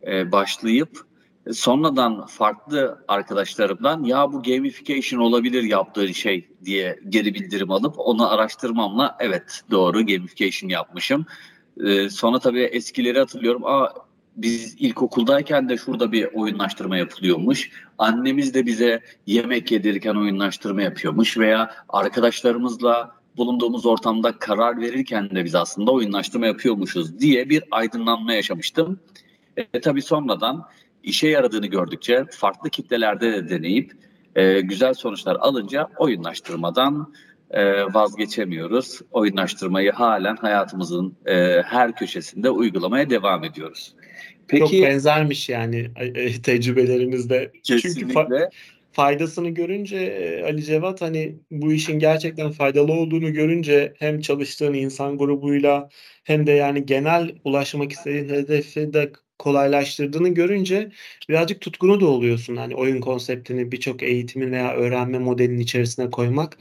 e, 0.06 0.32
başlayıp 0.32 1.06
sonradan 1.52 2.26
farklı 2.26 3.04
arkadaşlarımdan 3.08 4.04
ya 4.04 4.32
bu 4.32 4.42
gamification 4.42 5.20
olabilir 5.20 5.62
yaptığın 5.62 6.12
şey 6.12 6.48
diye 6.64 7.00
geri 7.08 7.34
bildirim 7.34 7.70
alıp 7.70 7.94
onu 7.98 8.30
araştırmamla 8.30 9.16
evet 9.20 9.62
doğru 9.70 10.06
gamification 10.06 10.70
yapmışım. 10.70 11.26
Ee, 11.84 12.10
sonra 12.10 12.38
tabii 12.38 12.62
eskileri 12.62 13.18
hatırlıyorum. 13.18 13.64
Aa 13.64 13.92
biz 14.36 14.76
ilkokuldayken 14.78 15.68
de 15.68 15.76
şurada 15.76 16.12
bir 16.12 16.24
oyunlaştırma 16.34 16.96
yapılıyormuş. 16.96 17.70
Annemiz 17.98 18.54
de 18.54 18.66
bize 18.66 19.02
yemek 19.26 19.72
yedirirken 19.72 20.14
oyunlaştırma 20.14 20.82
yapıyormuş 20.82 21.38
veya 21.38 21.70
arkadaşlarımızla 21.88 23.16
bulunduğumuz 23.36 23.86
ortamda 23.86 24.38
karar 24.38 24.80
verirken 24.80 25.30
de 25.30 25.44
biz 25.44 25.54
aslında 25.54 25.90
oyunlaştırma 25.90 26.46
yapıyormuşuz 26.46 27.18
diye 27.18 27.50
bir 27.50 27.64
aydınlanma 27.70 28.32
yaşamıştım. 28.32 29.00
E, 29.56 29.80
tabii 29.80 30.02
sonradan 30.02 30.64
işe 31.02 31.28
yaradığını 31.28 31.66
gördükçe 31.66 32.24
farklı 32.30 32.70
kitlelerde 32.70 33.32
de 33.32 33.48
deneyip 33.48 33.92
e, 34.36 34.60
güzel 34.60 34.94
sonuçlar 34.94 35.36
alınca 35.40 35.88
oyunlaştırmadan 35.98 37.12
vazgeçemiyoruz. 37.94 39.00
Oyunlaştırmayı 39.10 39.92
halen 39.92 40.36
hayatımızın 40.36 41.16
e, 41.26 41.62
her 41.62 41.96
köşesinde 41.96 42.50
uygulamaya 42.50 43.10
devam 43.10 43.44
ediyoruz. 43.44 43.94
Peki, 44.48 44.60
Çok 44.60 44.72
benzermiş 44.72 45.48
yani 45.48 45.90
tecrübelerimizde. 46.42 47.50
Kesinlikle. 47.62 48.00
Çünkü 48.00 48.14
fa- 48.14 48.50
faydasını 48.92 49.48
görünce 49.48 49.96
e, 49.96 50.44
Ali 50.44 50.64
Cevat 50.64 51.00
hani 51.00 51.36
bu 51.50 51.72
işin 51.72 51.98
gerçekten 51.98 52.50
faydalı 52.50 52.92
olduğunu 52.92 53.32
görünce 53.32 53.94
hem 53.98 54.20
çalıştığın 54.20 54.74
insan 54.74 55.18
grubuyla 55.18 55.88
hem 56.24 56.46
de 56.46 56.52
yani 56.52 56.86
genel 56.86 57.32
ulaşmak 57.44 57.92
istediğin 57.92 58.28
hedefi 58.28 58.92
de 58.92 59.12
kolaylaştırdığını 59.38 60.28
görünce 60.28 60.90
birazcık 61.28 61.60
tutkunu 61.60 62.00
da 62.00 62.06
oluyorsun. 62.06 62.56
Hani 62.56 62.74
oyun 62.74 63.00
konseptini 63.00 63.72
birçok 63.72 64.02
eğitimin 64.02 64.52
veya 64.52 64.74
öğrenme 64.74 65.18
modelinin 65.18 65.60
içerisine 65.60 66.10
koymak 66.10 66.58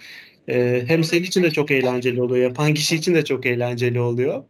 e, 0.48 0.84
hem 0.88 1.04
senin 1.04 1.24
için 1.24 1.44
de 1.44 1.52
çok 1.52 1.72
eğlenceli 1.72 2.22
oluyor. 2.22 2.44
Yapan 2.44 2.74
kişi 2.74 2.96
için 2.96 3.16
de 3.16 3.26
çok 3.26 3.46
eğlenceli 3.46 4.00
oluyor 4.00 4.44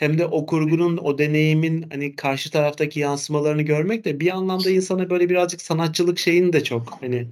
hem 0.00 0.18
de 0.18 0.26
o 0.26 0.46
kurgunun, 0.46 0.96
o 0.96 1.18
deneyimin 1.18 1.86
hani 1.90 2.16
karşı 2.16 2.50
taraftaki 2.50 3.00
yansımalarını 3.00 3.62
görmek 3.62 4.04
de 4.04 4.20
bir 4.20 4.30
anlamda 4.30 4.70
insana 4.70 5.10
böyle 5.10 5.28
birazcık 5.30 5.62
sanatçılık 5.62 6.18
şeyini 6.18 6.52
de 6.52 6.64
çok 6.64 7.02
hani 7.02 7.28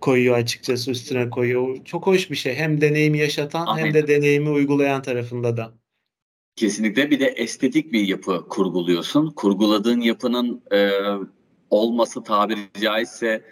koyuyor 0.00 0.36
açıkçası 0.36 0.90
üstüne 0.90 1.30
koyuyor. 1.30 1.84
Çok 1.84 2.06
hoş 2.06 2.30
bir 2.30 2.36
şey. 2.36 2.54
Hem 2.54 2.80
deneyimi 2.80 3.18
yaşatan 3.18 3.66
Aynen. 3.66 3.86
hem 3.86 3.94
de 3.94 4.08
deneyimi 4.08 4.50
uygulayan 4.50 5.02
tarafında 5.02 5.56
da. 5.56 5.72
Kesinlikle 6.56 7.10
bir 7.10 7.20
de 7.20 7.26
estetik 7.26 7.92
bir 7.92 8.08
yapı 8.08 8.48
kurguluyorsun. 8.48 9.30
Kurguladığın 9.30 10.00
yapının 10.00 10.62
e, 10.72 10.90
olması 11.70 12.22
tabiri 12.22 12.58
caizse 12.80 13.44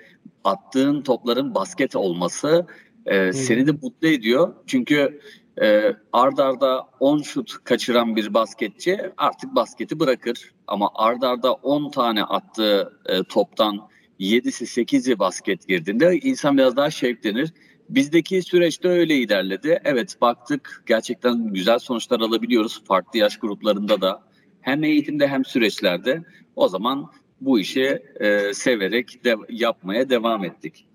attığın 0.44 1.02
topların 1.02 1.54
basket 1.54 1.96
olması 1.96 2.66
e, 3.08 3.32
seni 3.32 3.66
de 3.66 3.72
mutlu 3.72 4.08
ediyor. 4.08 4.54
Çünkü 4.66 5.20
e, 5.62 5.96
ard 6.12 6.38
arda 6.38 6.88
10 7.00 7.22
şut 7.22 7.64
kaçıran 7.64 8.16
bir 8.16 8.34
basketçi 8.34 9.00
artık 9.16 9.54
basketi 9.54 10.00
bırakır. 10.00 10.52
Ama 10.66 10.90
ard 10.94 11.22
arda 11.22 11.52
10 11.52 11.90
tane 11.90 12.24
attığı 12.24 12.92
e, 13.06 13.22
toptan 13.22 13.88
7'si 14.20 14.64
8'i 14.64 15.18
basket 15.18 15.68
girdiğinde 15.68 16.18
insan 16.18 16.58
biraz 16.58 16.76
daha 16.76 16.90
şevklenir. 16.90 17.52
Bizdeki 17.88 18.42
süreçte 18.42 18.88
öyle 18.88 19.16
ilerledi. 19.16 19.80
Evet 19.84 20.20
baktık 20.20 20.82
gerçekten 20.86 21.52
güzel 21.52 21.78
sonuçlar 21.78 22.20
alabiliyoruz. 22.20 22.84
Farklı 22.84 23.18
yaş 23.18 23.36
gruplarında 23.36 24.00
da 24.00 24.22
hem 24.60 24.84
eğitimde 24.84 25.28
hem 25.28 25.44
süreçlerde. 25.44 26.22
O 26.56 26.68
zaman 26.68 27.10
bu 27.40 27.60
işi 27.60 28.02
e, 28.20 28.54
severek 28.54 29.24
de, 29.24 29.36
yapmaya 29.48 30.10
devam 30.10 30.44
ettik. 30.44 30.87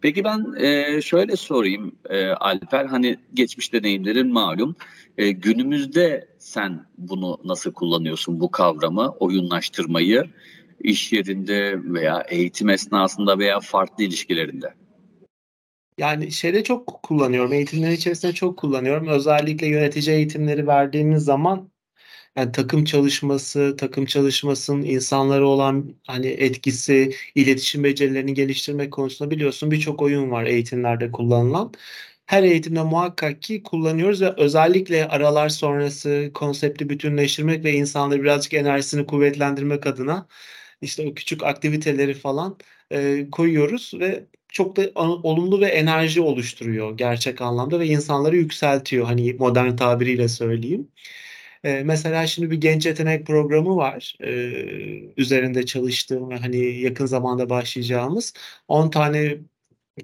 Peki 0.00 0.24
ben 0.24 0.54
e, 0.60 1.02
şöyle 1.02 1.36
sorayım 1.36 1.92
e, 2.10 2.26
Alper, 2.26 2.84
hani 2.84 3.16
geçmiş 3.34 3.72
deneyimlerin 3.72 4.32
malum. 4.32 4.76
E, 5.18 5.30
günümüzde 5.30 6.28
sen 6.38 6.86
bunu 6.98 7.38
nasıl 7.44 7.72
kullanıyorsun 7.72 8.40
bu 8.40 8.50
kavramı, 8.50 9.08
oyunlaştırmayı 9.08 10.24
iş 10.80 11.12
yerinde 11.12 11.74
veya 11.84 12.24
eğitim 12.28 12.68
esnasında 12.68 13.38
veya 13.38 13.60
farklı 13.60 14.04
ilişkilerinde? 14.04 14.74
Yani 15.98 16.32
şeyde 16.32 16.64
çok 16.64 17.02
kullanıyorum, 17.02 17.52
eğitimlerin 17.52 17.94
içerisinde 17.94 18.32
çok 18.32 18.58
kullanıyorum. 18.58 19.08
Özellikle 19.08 19.66
yönetici 19.66 20.16
eğitimleri 20.16 20.66
verdiğimiz 20.66 21.24
zaman 21.24 21.69
yani 22.40 22.52
takım 22.52 22.84
çalışması, 22.84 23.76
takım 23.78 24.06
çalışmasının 24.06 24.82
insanlara 24.82 25.46
olan 25.46 25.94
hani 26.06 26.26
etkisi, 26.26 27.12
iletişim 27.34 27.84
becerilerini 27.84 28.34
geliştirmek 28.34 28.92
konusunda 28.92 29.30
biliyorsun 29.30 29.70
birçok 29.70 30.02
oyun 30.02 30.30
var 30.30 30.44
eğitimlerde 30.44 31.12
kullanılan. 31.12 31.72
Her 32.26 32.42
eğitimde 32.42 32.82
muhakkak 32.82 33.42
ki 33.42 33.62
kullanıyoruz 33.62 34.22
ve 34.22 34.34
özellikle 34.36 35.08
aralar 35.08 35.48
sonrası 35.48 36.30
konsepti 36.34 36.88
bütünleştirmek 36.90 37.64
ve 37.64 37.72
insanları 37.72 38.22
birazcık 38.22 38.54
enerjisini 38.54 39.06
kuvvetlendirmek 39.06 39.86
adına 39.86 40.28
işte 40.82 41.08
o 41.10 41.14
küçük 41.14 41.42
aktiviteleri 41.44 42.14
falan 42.14 42.58
e, 42.92 43.30
koyuyoruz 43.32 43.92
ve 44.00 44.26
çok 44.48 44.76
da 44.76 44.90
olumlu 44.96 45.60
ve 45.60 45.66
enerji 45.66 46.20
oluşturuyor 46.20 46.96
gerçek 46.96 47.40
anlamda 47.40 47.80
ve 47.80 47.86
insanları 47.86 48.36
yükseltiyor 48.36 49.06
hani 49.06 49.32
modern 49.34 49.76
tabiriyle 49.76 50.28
söyleyeyim. 50.28 50.88
E, 51.64 51.82
mesela 51.84 52.26
şimdi 52.26 52.50
bir 52.50 52.60
genç 52.60 52.86
yetenek 52.86 53.26
programı 53.26 53.76
var. 53.76 54.16
E, 54.20 54.30
üzerinde 55.16 55.66
çalıştığım 55.66 56.30
hani 56.30 56.56
yakın 56.80 57.06
zamanda 57.06 57.50
başlayacağımız 57.50 58.32
10 58.68 58.90
tane 58.90 59.38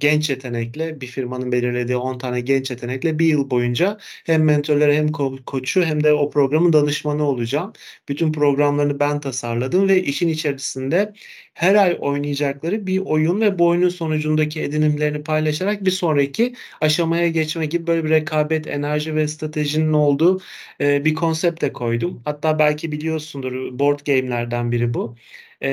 genç 0.00 0.30
yetenekle 0.30 1.00
bir 1.00 1.06
firmanın 1.06 1.52
belirlediği 1.52 1.96
10 1.96 2.18
tane 2.18 2.40
genç 2.40 2.70
yetenekle 2.70 3.18
bir 3.18 3.26
yıl 3.26 3.50
boyunca 3.50 3.98
hem 4.26 4.44
mentörleri 4.44 4.96
hem 4.96 5.06
ko- 5.08 5.44
koçu 5.44 5.82
hem 5.84 6.04
de 6.04 6.12
o 6.12 6.30
programın 6.30 6.72
danışmanı 6.72 7.22
olacağım. 7.24 7.72
Bütün 8.08 8.32
programlarını 8.32 9.00
ben 9.00 9.20
tasarladım 9.20 9.88
ve 9.88 10.02
işin 10.02 10.28
içerisinde 10.28 11.12
her 11.54 11.74
ay 11.74 11.96
oynayacakları 12.00 12.86
bir 12.86 12.98
oyun 12.98 13.40
ve 13.40 13.58
bu 13.58 13.66
oyunun 13.66 13.88
sonucundaki 13.88 14.62
edinimlerini 14.62 15.22
paylaşarak 15.22 15.84
bir 15.84 15.90
sonraki 15.90 16.54
aşamaya 16.80 17.28
geçme 17.28 17.66
gibi 17.66 17.86
böyle 17.86 18.04
bir 18.04 18.10
rekabet, 18.10 18.66
enerji 18.66 19.14
ve 19.16 19.28
stratejinin 19.28 19.92
olduğu 19.92 20.40
e, 20.80 21.04
bir 21.04 21.14
konsept 21.14 21.62
de 21.62 21.72
koydum. 21.72 22.22
Hatta 22.24 22.58
belki 22.58 22.92
biliyorsundur 22.92 23.78
board 23.78 24.00
game'lerden 24.06 24.72
biri 24.72 24.94
bu. 24.94 25.16
E, 25.62 25.70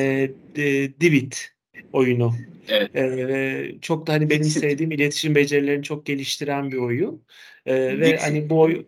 e, 0.58 1.00
Divit 1.02 1.53
oyunu. 1.94 2.34
Evet. 2.68 2.96
Ee, 2.96 3.76
çok 3.82 4.08
da 4.08 4.14
hani 4.14 4.30
benim 4.30 4.44
sevdiğim 4.44 4.92
iletişim 4.92 5.36
becerilerini 5.36 5.84
çok 5.84 6.06
geliştiren 6.06 6.72
bir 6.72 6.78
oyun. 6.78 7.26
Ee, 7.66 8.00
ve 8.00 8.18
hani 8.18 8.50
bu 8.50 8.60
oyun 8.60 8.88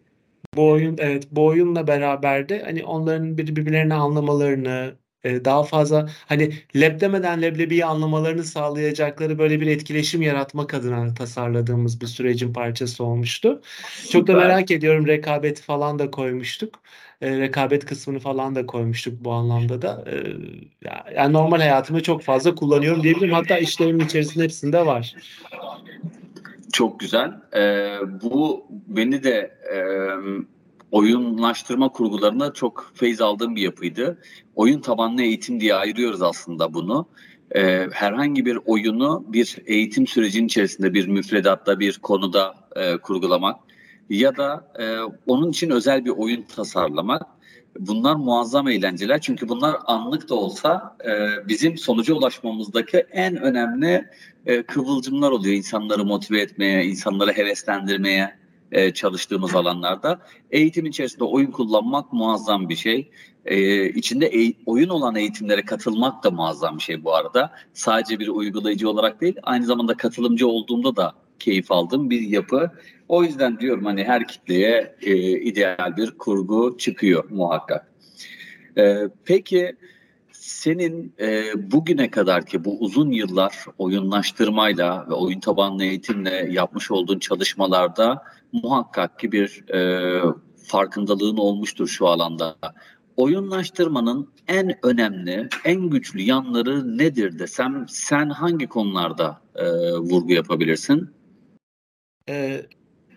bu 0.56 0.70
oyun 0.70 0.98
evet 1.00 1.27
bu 1.32 1.46
oyunla 1.46 1.88
beraber 1.88 2.50
de 2.50 2.63
hani 2.63 2.84
onların 2.84 3.38
birbirlerini 3.38 3.94
anlamalarını 3.94 4.96
e, 5.25 5.46
daha 5.46 5.63
fazla 5.63 6.10
hani 6.25 6.53
leb 6.75 7.01
demeden 7.01 7.41
leblebiyi 7.41 7.86
anlamalarını 7.86 8.44
sağlayacakları 8.44 9.39
böyle 9.39 9.62
bir 9.62 9.67
etkileşim 9.67 10.22
yaratmak 10.22 10.74
adına 10.74 11.13
tasarladığımız 11.13 12.01
bir 12.01 12.08
sürecin 12.08 12.53
parçası 12.53 13.03
olmuştu. 13.03 13.62
Süper. 13.91 14.12
Çok 14.12 14.27
da 14.27 14.34
merak 14.34 14.72
ediyorum 14.72 15.08
rekabeti 15.08 15.62
falan 15.62 16.00
da 16.00 16.12
koymuştuk. 16.12 16.79
E, 17.22 17.39
rekabet 17.39 17.86
kısmını 17.86 18.20
falan 18.20 18.55
da 18.55 18.65
koymuştuk 18.65 19.24
bu 19.24 19.32
anlamda 19.32 19.82
da. 19.82 20.05
E, 20.12 20.15
yani 21.15 21.34
normal 21.34 21.58
hayatımda 21.58 22.03
çok 22.03 22.22
fazla 22.22 22.55
kullanıyorum 22.55 23.03
diyebilirim. 23.03 23.34
Hatta 23.34 23.58
işlerimin 23.58 24.05
içerisinde 24.05 24.44
hepsinde 24.44 24.86
var. 24.86 25.15
Çok 26.74 27.00
güzel. 27.00 27.32
Ee, 27.55 27.98
bu 28.22 28.65
beni 28.88 29.24
de 29.24 29.58
e, 29.74 29.79
oyunlaştırma 30.92 31.89
kurgularında 31.89 32.54
çok 32.54 32.92
feyz 32.96 33.22
aldığım 33.22 33.56
bir 33.56 33.62
yapıydı. 33.62 34.22
Oyun 34.56 34.82
tabanlı 34.82 35.22
eğitim 35.22 35.60
diye 35.60 35.75
ayırıyoruz 35.75 36.22
aslında 36.22 36.74
bunu. 36.74 37.08
Ee, 37.56 37.88
herhangi 37.92 38.46
bir 38.46 38.60
oyunu 38.65 39.25
bir 39.27 39.58
eğitim 39.65 40.08
sürecinin 40.08 40.48
içerisinde 40.48 40.94
bir 40.94 41.08
müfredatta 41.08 41.80
bir 41.80 42.00
konuda 42.00 42.56
e, 42.75 42.98
kurgulamak 42.98 43.60
ya 44.10 44.38
da 44.38 44.72
e, 44.80 45.00
onun 45.27 45.50
için 45.50 45.70
özel 45.70 46.06
bir 46.06 46.10
oyun 46.10 46.42
tasarlamak. 46.42 47.22
Bunlar 47.80 48.15
muazzam 48.15 48.68
eğlenceler 48.68 49.22
çünkü 49.22 49.50
bunlar 49.50 49.75
anlık 49.86 50.30
da 50.30 50.36
olsa 50.36 50.98
e, 51.06 51.48
bizim 51.48 51.77
sonuca 51.77 52.13
ulaşmamızdaki 52.13 52.98
en 52.98 53.36
önemli 53.36 54.06
e, 54.46 54.63
kıvılcımlar 54.63 55.32
oluyor. 55.32 55.56
İnsanları 55.56 56.06
motive 56.06 56.42
etmeye, 56.42 56.86
insanları 56.86 57.32
heveslendirmeye 57.32 58.45
e, 58.75 58.94
çalıştığımız 58.94 59.55
alanlarda. 59.55 60.20
Eğitim 60.51 60.86
içerisinde 60.86 61.24
oyun 61.24 61.51
kullanmak 61.51 62.13
muazzam 62.13 62.70
bir 62.70 62.75
şey. 62.75 63.12
E, 63.46 63.89
içinde 63.89 64.25
e, 64.25 64.53
oyun 64.65 64.89
olan 64.89 65.15
eğitimlere 65.15 65.65
katılmak 65.65 66.24
da 66.24 66.32
muazzam 66.32 66.77
bir 66.77 66.84
şey 66.84 67.03
bu 67.03 67.15
arada. 67.15 67.51
Sadece 67.74 68.20
bir 68.20 68.27
uygulayıcı 68.27 68.89
olarak 68.89 69.22
değil, 69.22 69.36
aynı 69.44 69.65
zamanda 69.65 69.98
katılımcı 69.98 70.48
olduğumda 70.48 70.96
da 70.96 71.13
keyif 71.39 71.72
aldığım 71.72 72.10
bir 72.10 72.22
yapı. 72.22 72.72
O 73.08 73.24
yüzden 73.24 73.60
diyorum 73.60 73.86
hani 73.86 74.03
her 74.03 74.27
kitleye 74.27 74.96
e, 75.01 75.15
ideal 75.39 75.98
bir 75.98 76.12
kurgu 76.12 76.77
çıkıyor 76.77 77.29
muhakkak. 77.29 77.91
E, 78.77 78.98
peki 79.25 79.75
senin 80.46 81.16
e, 81.20 81.44
bugüne 81.72 82.12
kadar 82.12 82.46
ki 82.46 82.66
bu 82.66 82.80
uzun 82.80 83.12
yıllar 83.12 83.66
oyunlaştırmayla 83.78 85.06
ve 85.10 85.14
oyun 85.14 85.40
tabanlı 85.40 85.84
eğitimle 85.84 86.48
yapmış 86.52 86.92
olduğun 86.92 87.20
çalışmalarda 87.20 88.24
muhakkak 88.52 89.20
ki 89.20 89.32
bir 89.32 89.74
e, 89.74 90.22
farkındalığın 90.68 91.38
olmuştur 91.38 91.88
şu 91.88 92.08
alanda. 92.08 92.56
Oyunlaştırmanın 93.18 94.30
en 94.48 94.86
önemli, 94.86 95.50
en 95.66 95.90
güçlü 95.90 96.22
yanları 96.22 96.98
nedir 96.98 97.40
desem 97.40 97.86
sen 97.90 98.30
hangi 98.30 98.68
konularda 98.68 99.42
e, 99.56 99.66
vurgu 99.94 100.34
yapabilirsin? 100.34 101.10
Ee, 102.30 102.66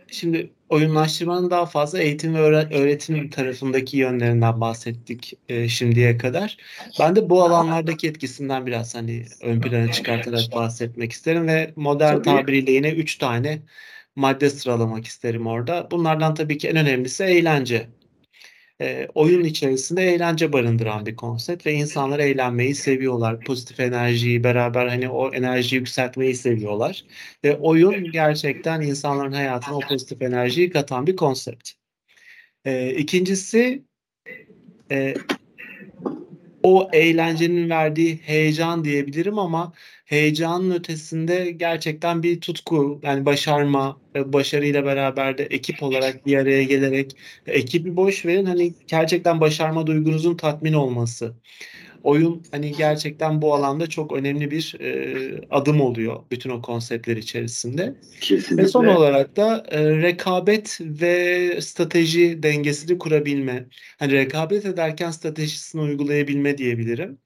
şimdi 0.06 0.52
oyunlaştırmanın 0.68 1.50
daha 1.50 1.66
fazla 1.66 1.98
eğitim 1.98 2.34
ve 2.34 2.38
öğretim 2.40 3.30
tarafındaki 3.30 3.96
yönlerinden 3.96 4.60
bahsettik 4.60 5.32
e, 5.48 5.68
şimdiye 5.68 6.18
kadar. 6.18 6.56
Ben 7.00 7.16
de 7.16 7.30
bu 7.30 7.42
alanlardaki 7.42 8.08
etkisinden 8.08 8.66
biraz 8.66 8.94
hani 8.94 9.24
ön 9.42 9.60
plana 9.60 9.92
çıkartarak 9.92 10.52
bahsetmek 10.54 11.12
isterim 11.12 11.46
ve 11.46 11.72
modern 11.76 12.14
Tabii. 12.14 12.24
tabiriyle 12.24 12.72
yine 12.72 12.90
üç 12.90 13.18
tane 13.18 13.62
madde 14.16 14.50
sıralamak 14.50 15.06
isterim 15.06 15.46
orada. 15.46 15.88
Bunlardan 15.90 16.34
tabii 16.34 16.58
ki 16.58 16.68
en 16.68 16.76
önemlisi 16.76 17.24
eğlence 17.24 17.88
e, 18.80 19.08
oyun 19.14 19.44
içerisinde 19.44 20.02
eğlence 20.02 20.52
barındıran 20.52 21.06
bir 21.06 21.16
konsept 21.16 21.66
ve 21.66 21.72
insanlar 21.72 22.18
eğlenmeyi 22.18 22.74
seviyorlar. 22.74 23.40
Pozitif 23.40 23.80
enerjiyi 23.80 24.44
beraber 24.44 24.86
hani 24.86 25.08
o 25.08 25.32
enerjiyi 25.32 25.78
yükseltmeyi 25.78 26.34
seviyorlar. 26.34 27.04
Ve 27.44 27.56
oyun 27.56 28.10
gerçekten 28.12 28.80
insanların 28.80 29.32
hayatına 29.32 29.76
o 29.76 29.80
pozitif 29.80 30.22
enerjiyi 30.22 30.70
katan 30.70 31.06
bir 31.06 31.16
konsept. 31.16 31.70
E, 32.64 32.94
ikincisi 32.94 33.84
e, 34.90 35.14
o 36.62 36.90
eğlencenin 36.92 37.70
verdiği 37.70 38.16
heyecan 38.22 38.84
diyebilirim 38.84 39.38
ama 39.38 39.72
heyecanın 40.04 40.70
ötesinde 40.70 41.50
gerçekten 41.50 42.22
bir 42.22 42.40
tutku 42.40 43.00
yani 43.02 43.26
başarma 43.26 44.00
başarıyla 44.16 44.84
beraber 44.84 45.38
de 45.38 45.44
ekip 45.44 45.82
olarak 45.82 46.26
bir 46.26 46.36
araya 46.38 46.62
gelerek 46.64 47.16
ekibi 47.46 47.96
boş 47.96 48.26
verin. 48.26 48.46
Hani 48.46 48.74
gerçekten 48.86 49.40
başarma 49.40 49.86
duygunuzun 49.86 50.36
tatmin 50.36 50.72
olması 50.72 51.34
oyun 52.02 52.42
hani 52.50 52.72
gerçekten 52.72 53.42
bu 53.42 53.54
alanda 53.54 53.86
çok 53.86 54.12
önemli 54.12 54.50
bir 54.50 54.76
e, 54.80 55.40
adım 55.50 55.80
oluyor 55.80 56.16
bütün 56.30 56.50
o 56.50 56.62
konseptler 56.62 57.16
içerisinde. 57.16 57.94
Kesinlikle. 58.20 58.62
Ve 58.62 58.68
son 58.68 58.86
olarak 58.86 59.36
da 59.36 59.66
e, 59.70 60.02
rekabet 60.02 60.78
ve 60.80 61.60
strateji 61.60 62.42
dengesini 62.42 62.98
kurabilme. 62.98 63.66
Hani 63.98 64.12
rekabet 64.12 64.66
ederken 64.66 65.10
stratejisini 65.10 65.80
uygulayabilme 65.80 66.58
diyebilirim. 66.58 67.18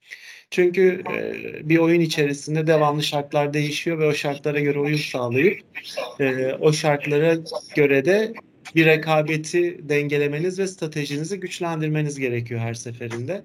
Çünkü 0.51 1.03
e, 1.13 1.69
bir 1.69 1.77
oyun 1.77 2.01
içerisinde 2.01 2.67
devamlı 2.67 3.03
şartlar 3.03 3.53
değişiyor 3.53 3.99
ve 3.99 4.05
o 4.05 4.13
şartlara 4.13 4.59
göre 4.59 4.79
oyun 4.79 4.97
sağlayıp 4.97 5.59
e, 6.19 6.53
o 6.59 6.73
şartlara 6.73 7.37
göre 7.75 8.05
de 8.05 8.33
bir 8.75 8.85
rekabeti 8.85 9.89
dengelemeniz 9.89 10.59
ve 10.59 10.67
stratejinizi 10.67 11.39
güçlendirmeniz 11.39 12.19
gerekiyor 12.19 12.59
her 12.59 12.73
seferinde 12.73 13.43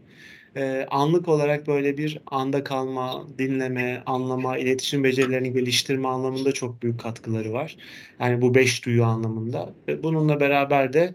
e, 0.58 0.86
anlık 0.90 1.28
olarak 1.28 1.66
böyle 1.66 1.98
bir 1.98 2.18
anda 2.26 2.64
kalma, 2.64 3.26
dinleme, 3.38 4.02
anlama, 4.06 4.58
iletişim 4.58 5.04
becerilerini 5.04 5.52
geliştirme 5.52 6.08
anlamında 6.08 6.52
çok 6.52 6.82
büyük 6.82 7.00
katkıları 7.00 7.52
var. 7.52 7.76
Yani 8.20 8.42
bu 8.42 8.54
beş 8.54 8.84
duyu 8.86 9.04
anlamında. 9.04 9.74
Ve 9.88 10.02
bununla 10.02 10.40
beraber 10.40 10.92
de 10.92 11.14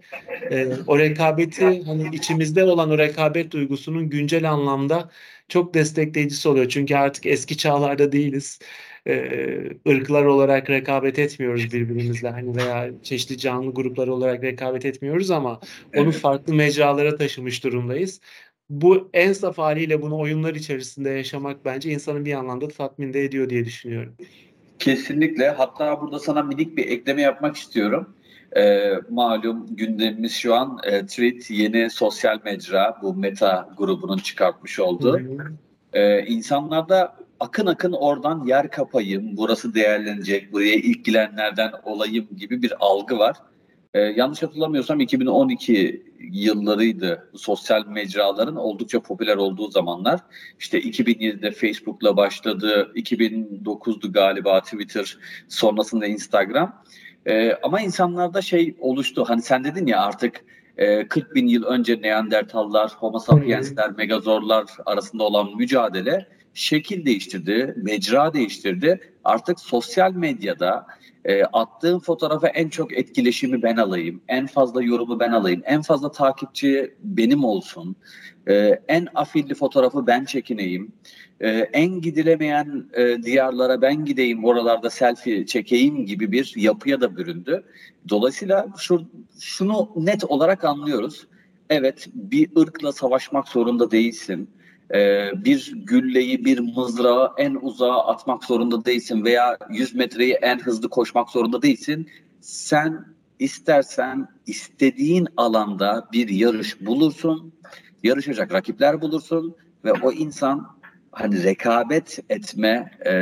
e, 0.51 0.67
o 0.87 0.99
rekabeti 0.99 1.83
hani 1.83 2.15
içimizde 2.15 2.63
olan 2.63 2.89
o 2.89 2.97
rekabet 2.97 3.51
duygusunun 3.51 4.09
güncel 4.09 4.51
anlamda 4.51 5.09
çok 5.47 5.73
destekleyicisi 5.73 6.49
oluyor. 6.49 6.69
Çünkü 6.69 6.95
artık 6.95 7.25
eski 7.25 7.57
çağlarda 7.57 8.11
değiliz 8.11 8.59
e, 9.07 9.13
ırklar 9.87 10.25
olarak 10.25 10.69
rekabet 10.69 11.19
etmiyoruz 11.19 11.73
birbirimizle 11.73 12.29
hani 12.29 12.55
veya 12.55 12.91
çeşitli 13.03 13.37
canlı 13.37 13.73
gruplar 13.73 14.07
olarak 14.07 14.43
rekabet 14.43 14.85
etmiyoruz 14.85 15.31
ama 15.31 15.59
onu 15.97 16.11
farklı 16.11 16.53
mecralara 16.53 17.15
taşımış 17.15 17.63
durumdayız 17.63 18.21
bu 18.69 19.09
en 19.13 19.33
saf 19.33 19.57
haliyle 19.57 20.01
bunu 20.01 20.19
oyunlar 20.19 20.55
içerisinde 20.55 21.09
yaşamak 21.09 21.65
bence 21.65 21.91
insanı 21.91 22.25
bir 22.25 22.33
anlamda 22.33 22.67
tatmin 22.67 23.13
de 23.13 23.23
ediyor 23.23 23.49
diye 23.49 23.65
düşünüyorum. 23.65 24.15
Kesinlikle. 24.79 25.49
Hatta 25.49 26.01
burada 26.01 26.19
sana 26.19 26.43
minik 26.43 26.77
bir 26.77 26.87
ekleme 26.87 27.21
yapmak 27.21 27.55
istiyorum. 27.55 28.15
Ee, 28.57 28.93
malum 29.09 29.75
gündemimiz 29.75 30.33
şu 30.33 30.55
an 30.55 30.79
e, 30.83 31.05
Tweet 31.05 31.51
yeni 31.51 31.89
sosyal 31.89 32.39
mecra 32.45 32.97
bu 33.01 33.13
Meta 33.13 33.69
grubunun 33.77 34.17
çıkartmış 34.17 34.79
olduğu. 34.79 35.21
Ee, 35.93 36.25
insanlarda 36.25 37.15
akın 37.39 37.65
akın 37.65 37.91
oradan 37.91 38.45
yer 38.45 38.71
kapayım, 38.71 39.37
burası 39.37 39.75
değerlenecek, 39.75 40.53
buraya 40.53 40.75
ilk 40.75 41.05
girenlerden 41.05 41.71
olayım 41.83 42.27
gibi 42.37 42.61
bir 42.61 42.73
algı 42.79 43.17
var. 43.17 43.37
Ee, 43.93 43.99
yanlış 43.99 44.43
hatırlamıyorsam 44.43 44.99
2012 44.99 46.05
yıllarıydı 46.19 47.29
sosyal 47.35 47.87
mecraların 47.87 48.55
oldukça 48.55 48.99
popüler 48.99 49.35
olduğu 49.35 49.71
zamanlar. 49.71 50.19
İşte 50.59 50.81
2007'de 50.81 51.51
Facebook'la 51.51 52.17
başladı, 52.17 52.91
2009'du 52.95 54.11
galiba 54.11 54.61
Twitter, 54.61 55.17
sonrasında 55.47 56.05
Instagram. 56.05 56.83
Ee, 57.25 57.53
ama 57.63 57.81
insanlarda 57.81 58.41
şey 58.41 58.75
oluştu, 58.79 59.25
hani 59.27 59.41
sen 59.41 59.63
dedin 59.63 59.87
ya 59.87 60.01
artık 60.01 60.45
e, 60.77 61.07
40 61.07 61.35
bin 61.35 61.47
yıl 61.47 61.63
önce 61.63 62.01
Neandertallar, 62.01 62.91
Homo 62.91 63.19
sapiensler, 63.19 63.91
Megazorlar 63.91 64.65
arasında 64.85 65.23
olan 65.23 65.55
mücadele 65.57 66.27
şekil 66.53 67.05
değiştirdi, 67.05 67.73
mecra 67.77 68.33
değiştirdi. 68.33 68.99
Artık 69.23 69.59
sosyal 69.59 70.13
medyada 70.13 70.87
e, 71.25 71.43
attığım 71.43 71.99
fotoğrafa 71.99 72.47
en 72.47 72.69
çok 72.69 72.97
etkileşimi 72.97 73.63
ben 73.63 73.77
alayım, 73.77 74.21
en 74.27 74.47
fazla 74.47 74.83
yorumu 74.83 75.19
ben 75.19 75.31
alayım, 75.31 75.61
en 75.65 75.81
fazla 75.81 76.11
takipçi 76.11 76.93
benim 77.03 77.43
olsun, 77.43 77.95
e, 78.47 78.79
en 78.87 79.07
afilli 79.15 79.53
fotoğrafı 79.53 80.07
ben 80.07 80.25
çekineyim, 80.25 80.91
e, 81.41 81.49
en 81.49 82.01
gidilemeyen 82.01 82.85
e, 82.93 83.23
diyarlara 83.23 83.81
ben 83.81 84.05
gideyim, 84.05 84.45
oralarda 84.45 84.89
selfie 84.89 85.45
çekeyim 85.45 86.05
gibi 86.05 86.31
bir 86.31 86.53
yapıya 86.55 87.01
da 87.01 87.17
büründü. 87.17 87.63
Dolayısıyla 88.09 88.67
şu, 88.77 89.05
şunu 89.39 89.89
net 89.95 90.23
olarak 90.23 90.63
anlıyoruz. 90.63 91.27
Evet 91.69 92.07
bir 92.13 92.49
ırkla 92.57 92.91
savaşmak 92.91 93.47
zorunda 93.47 93.91
değilsin 93.91 94.49
e, 94.93 95.31
bir 95.45 95.71
gülleyi, 95.75 96.45
bir 96.45 96.59
mızrağı 96.59 97.31
en 97.37 97.57
uzağa 97.61 98.07
atmak 98.07 98.43
zorunda 98.43 98.85
değilsin 98.85 99.25
veya 99.25 99.57
100 99.69 99.95
metreyi 99.95 100.33
en 100.33 100.59
hızlı 100.59 100.89
koşmak 100.89 101.29
zorunda 101.29 101.61
değilsin. 101.61 102.09
Sen 102.41 103.05
istersen 103.39 104.27
istediğin 104.47 105.27
alanda 105.37 106.07
bir 106.13 106.29
yarış 106.29 106.81
bulursun, 106.81 107.53
yarışacak 108.03 108.53
rakipler 108.53 109.01
bulursun 109.01 109.55
ve 109.85 109.93
o 109.93 110.11
insan 110.11 110.67
hani 111.11 111.43
rekabet 111.43 112.19
etme 112.29 112.91
e, 113.05 113.13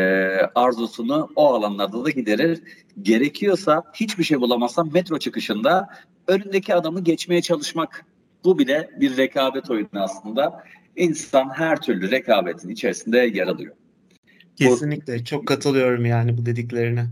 arzusunu 0.55 1.29
o 1.35 1.53
alanlarda 1.53 2.05
da 2.05 2.09
giderir. 2.09 2.61
Gerekiyorsa 3.01 3.83
hiçbir 3.93 4.23
şey 4.23 4.41
bulamazsan 4.41 4.93
metro 4.93 5.19
çıkışında 5.19 5.89
önündeki 6.27 6.75
adamı 6.75 7.01
geçmeye 7.01 7.41
çalışmak. 7.41 8.05
Bu 8.43 8.59
bile 8.59 8.89
bir 8.99 9.17
rekabet 9.17 9.69
oyunu 9.69 9.89
aslında 9.93 10.63
insan 10.95 11.49
her 11.49 11.81
türlü 11.81 12.11
rekabetin 12.11 12.69
içerisinde 12.69 13.17
yer 13.17 13.47
alıyor. 13.47 13.75
Kesinlikle. 14.55 15.19
Bu, 15.19 15.25
çok 15.25 15.47
katılıyorum 15.47 16.05
yani 16.05 16.37
bu 16.37 16.45
dediklerine. 16.45 17.05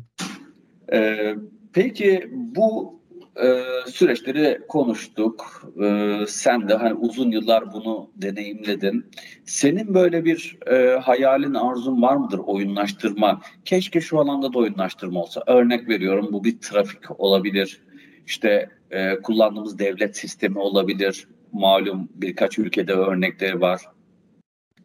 E, 0.94 1.36
peki 1.74 2.30
bu 2.32 3.00
e, 3.44 3.64
süreçleri 3.92 4.60
konuştuk. 4.68 5.64
E, 5.84 6.18
sen 6.28 6.70
de 6.70 6.74
hani 6.74 6.94
uzun 6.94 7.32
yıllar 7.32 7.74
bunu 7.74 8.12
deneyimledin. 8.16 9.06
Senin 9.46 9.94
böyle 9.94 10.26
bir 10.26 10.58
e, 10.68 11.00
hayalin, 11.00 11.54
arzun 11.54 12.02
var 12.02 12.16
mıdır 12.16 12.40
oyunlaştırma? 12.40 13.42
Keşke 13.66 14.02
şu 14.02 14.20
alanda 14.20 14.54
da 14.54 14.58
oyunlaştırma 14.58 15.22
olsa. 15.22 15.44
Örnek 15.48 15.90
veriyorum 15.90 16.28
bu 16.32 16.44
bir 16.44 16.60
trafik 16.60 17.22
olabilir. 17.22 17.82
İşte 18.26 18.70
e, 18.92 19.16
kullandığımız 19.16 19.80
devlet 19.80 20.18
sistemi 20.18 20.60
olabilir 20.60 21.28
malum 21.52 22.10
birkaç 22.16 22.60
ülkede 22.60 22.94
örnekleri 22.94 23.62
var. 23.62 23.82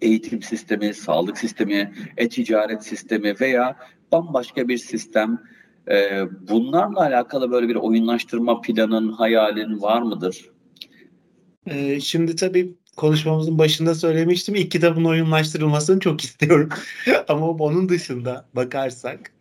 Eğitim 0.00 0.42
sistemi, 0.42 0.94
sağlık 0.94 1.38
sistemi, 1.38 1.92
e-ticaret 2.16 2.84
sistemi 2.84 3.34
veya 3.40 3.76
bambaşka 4.12 4.68
bir 4.68 4.78
sistem. 4.78 5.42
Ee, 5.90 6.22
bunlarla 6.48 7.00
alakalı 7.00 7.50
böyle 7.50 7.68
bir 7.68 7.74
oyunlaştırma 7.74 8.60
planın, 8.60 9.12
hayalin 9.12 9.82
var 9.82 10.02
mıdır? 10.02 10.50
Ee, 11.66 12.00
şimdi 12.00 12.36
tabii 12.36 12.74
konuşmamızın 12.96 13.58
başında 13.58 13.94
söylemiştim. 13.94 14.54
İlk 14.54 14.70
kitabın 14.70 15.04
oyunlaştırılmasını 15.04 16.00
çok 16.00 16.20
istiyorum. 16.24 16.68
Ama 17.28 17.46
onun 17.46 17.88
dışında 17.88 18.48
bakarsak 18.54 19.32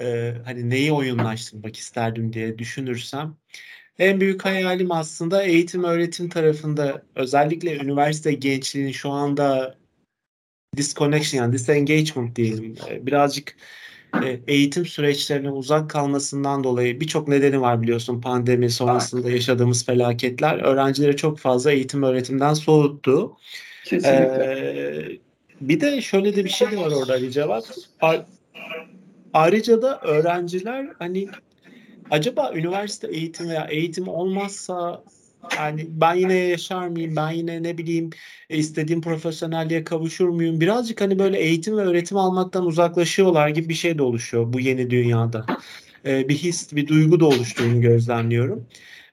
e, 0.00 0.34
hani 0.44 0.70
neyi 0.70 0.92
oyunlaştırmak 0.92 1.76
isterdim 1.76 2.32
diye 2.32 2.58
düşünürsem 2.58 3.36
en 4.00 4.20
büyük 4.20 4.44
hayalim 4.44 4.92
aslında 4.92 5.42
eğitim 5.42 5.84
öğretim 5.84 6.28
tarafında 6.28 7.02
özellikle 7.14 7.76
üniversite 7.76 8.32
gençliğinin 8.32 8.92
şu 8.92 9.10
anda 9.10 9.74
disconnection 10.76 11.42
yani 11.42 11.52
disengagement 11.52 12.36
diyelim. 12.36 12.74
Ee, 12.90 13.06
birazcık 13.06 13.56
e, 14.24 14.40
eğitim 14.48 14.86
süreçlerine 14.86 15.50
uzak 15.50 15.90
kalmasından 15.90 16.64
dolayı 16.64 17.00
birçok 17.00 17.28
nedeni 17.28 17.60
var 17.60 17.82
biliyorsun 17.82 18.20
pandemi 18.20 18.70
sonrasında 18.70 19.30
yaşadığımız 19.30 19.86
felaketler 19.86 20.58
öğrencileri 20.58 21.16
çok 21.16 21.38
fazla 21.38 21.72
eğitim 21.72 22.02
öğretimden 22.02 22.54
soğuttu. 22.54 23.36
Kesinlikle. 23.84 24.44
Ee, 24.44 25.18
bir 25.60 25.80
de 25.80 26.00
şöyle 26.00 26.36
de 26.36 26.44
bir 26.44 26.50
şey 26.50 26.70
de 26.70 26.76
var 26.76 26.90
orada 26.90 27.12
Ali 27.12 27.32
Cevat. 27.32 27.78
Ayrıca 29.32 29.82
da 29.82 30.00
öğrenciler 30.00 30.88
hani 30.98 31.28
acaba 32.10 32.52
üniversite 32.54 33.08
eğitim 33.08 33.48
veya 33.48 33.64
eğitim 33.64 34.08
olmazsa 34.08 35.04
yani 35.56 35.86
ben 35.88 36.14
yine 36.14 36.34
yaşar 36.34 36.88
mıyım? 36.88 37.16
Ben 37.16 37.30
yine 37.30 37.62
ne 37.62 37.78
bileyim 37.78 38.10
e, 38.50 38.56
istediğim 38.56 39.02
profesyonelliğe 39.02 39.84
kavuşur 39.84 40.28
muyum? 40.28 40.60
Birazcık 40.60 41.00
hani 41.00 41.18
böyle 41.18 41.38
eğitim 41.38 41.76
ve 41.76 41.80
öğretim 41.80 42.16
almaktan 42.16 42.66
uzaklaşıyorlar 42.66 43.48
gibi 43.48 43.68
bir 43.68 43.74
şey 43.74 43.98
de 43.98 44.02
oluşuyor 44.02 44.52
bu 44.52 44.60
yeni 44.60 44.90
dünyada. 44.90 45.46
Ee, 46.06 46.28
bir 46.28 46.34
his, 46.34 46.72
bir 46.72 46.86
duygu 46.86 47.20
da 47.20 47.26
oluştuğunu 47.26 47.80
gözlemliyorum. 47.80 48.66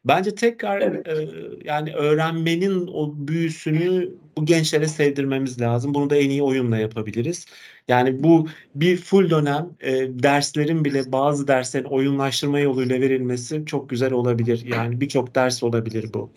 Bence 0.08 0.36
tekrar 0.36 0.82
evet. 0.82 1.08
e, 1.08 1.28
yani 1.64 1.94
öğrenmenin 1.94 2.88
o 2.88 3.14
büyüsünü 3.16 4.10
bu 4.38 4.46
gençlere 4.46 4.88
sevdirmemiz 4.88 5.62
lazım. 5.62 5.94
Bunu 5.94 6.10
da 6.10 6.16
en 6.16 6.30
iyi 6.30 6.44
oyunla 6.44 6.78
yapabiliriz. 6.78 7.46
Yani 7.88 8.24
bu 8.24 8.48
bir 8.76 8.98
full 8.98 9.30
dönem 9.30 9.70
e, 9.82 9.92
derslerin 10.24 10.86
bile 10.86 11.12
bazı 11.12 11.48
derslerin 11.48 11.86
oyunlaştırma 11.86 12.60
yoluyla 12.60 13.02
verilmesi 13.02 13.66
çok 13.66 13.90
güzel 13.90 14.14
olabilir. 14.14 14.66
Yani 14.66 15.02
birçok 15.02 15.36
ders 15.36 15.64
olabilir 15.64 16.14
bu. 16.14 16.32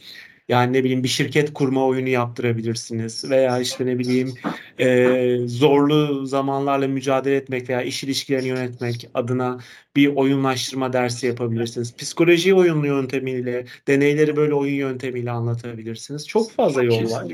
Yani 0.50 0.72
ne 0.72 0.84
bileyim 0.84 1.02
bir 1.04 1.08
şirket 1.08 1.52
kurma 1.54 1.86
oyunu 1.86 2.08
yaptırabilirsiniz 2.08 3.30
veya 3.30 3.58
işte 3.60 3.86
ne 3.86 3.98
bileyim 3.98 4.34
e, 4.78 5.36
zorlu 5.46 6.26
zamanlarla 6.26 6.88
mücadele 6.88 7.36
etmek 7.36 7.68
veya 7.68 7.82
iş 7.82 8.04
ilişkilerini 8.04 8.48
yönetmek 8.48 9.08
adına 9.14 9.58
bir 9.96 10.16
oyunlaştırma 10.16 10.92
dersi 10.92 11.26
yapabilirsiniz. 11.26 11.96
Psikoloji 11.96 12.54
oyunlu 12.54 12.86
yöntemiyle, 12.86 13.64
deneyleri 13.88 14.36
böyle 14.36 14.54
oyun 14.54 14.74
yöntemiyle 14.74 15.30
anlatabilirsiniz. 15.30 16.28
Çok 16.28 16.50
fazla 16.50 16.82
yol 16.82 17.10
var. 17.10 17.26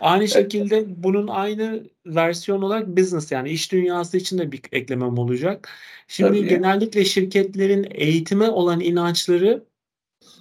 Aynı 0.00 0.28
şekilde 0.28 0.84
bunun 1.02 1.28
aynı 1.28 1.82
versiyon 2.06 2.62
olarak 2.62 2.88
business 2.96 3.32
yani 3.32 3.50
iş 3.50 3.72
dünyası 3.72 4.16
için 4.16 4.38
de 4.38 4.52
bir 4.52 4.60
eklemem 4.72 5.18
olacak. 5.18 5.68
Şimdi 6.08 6.38
Tabii. 6.38 6.48
genellikle 6.48 7.04
şirketlerin 7.04 7.86
eğitime 7.90 8.48
olan 8.48 8.80
inançları 8.80 9.69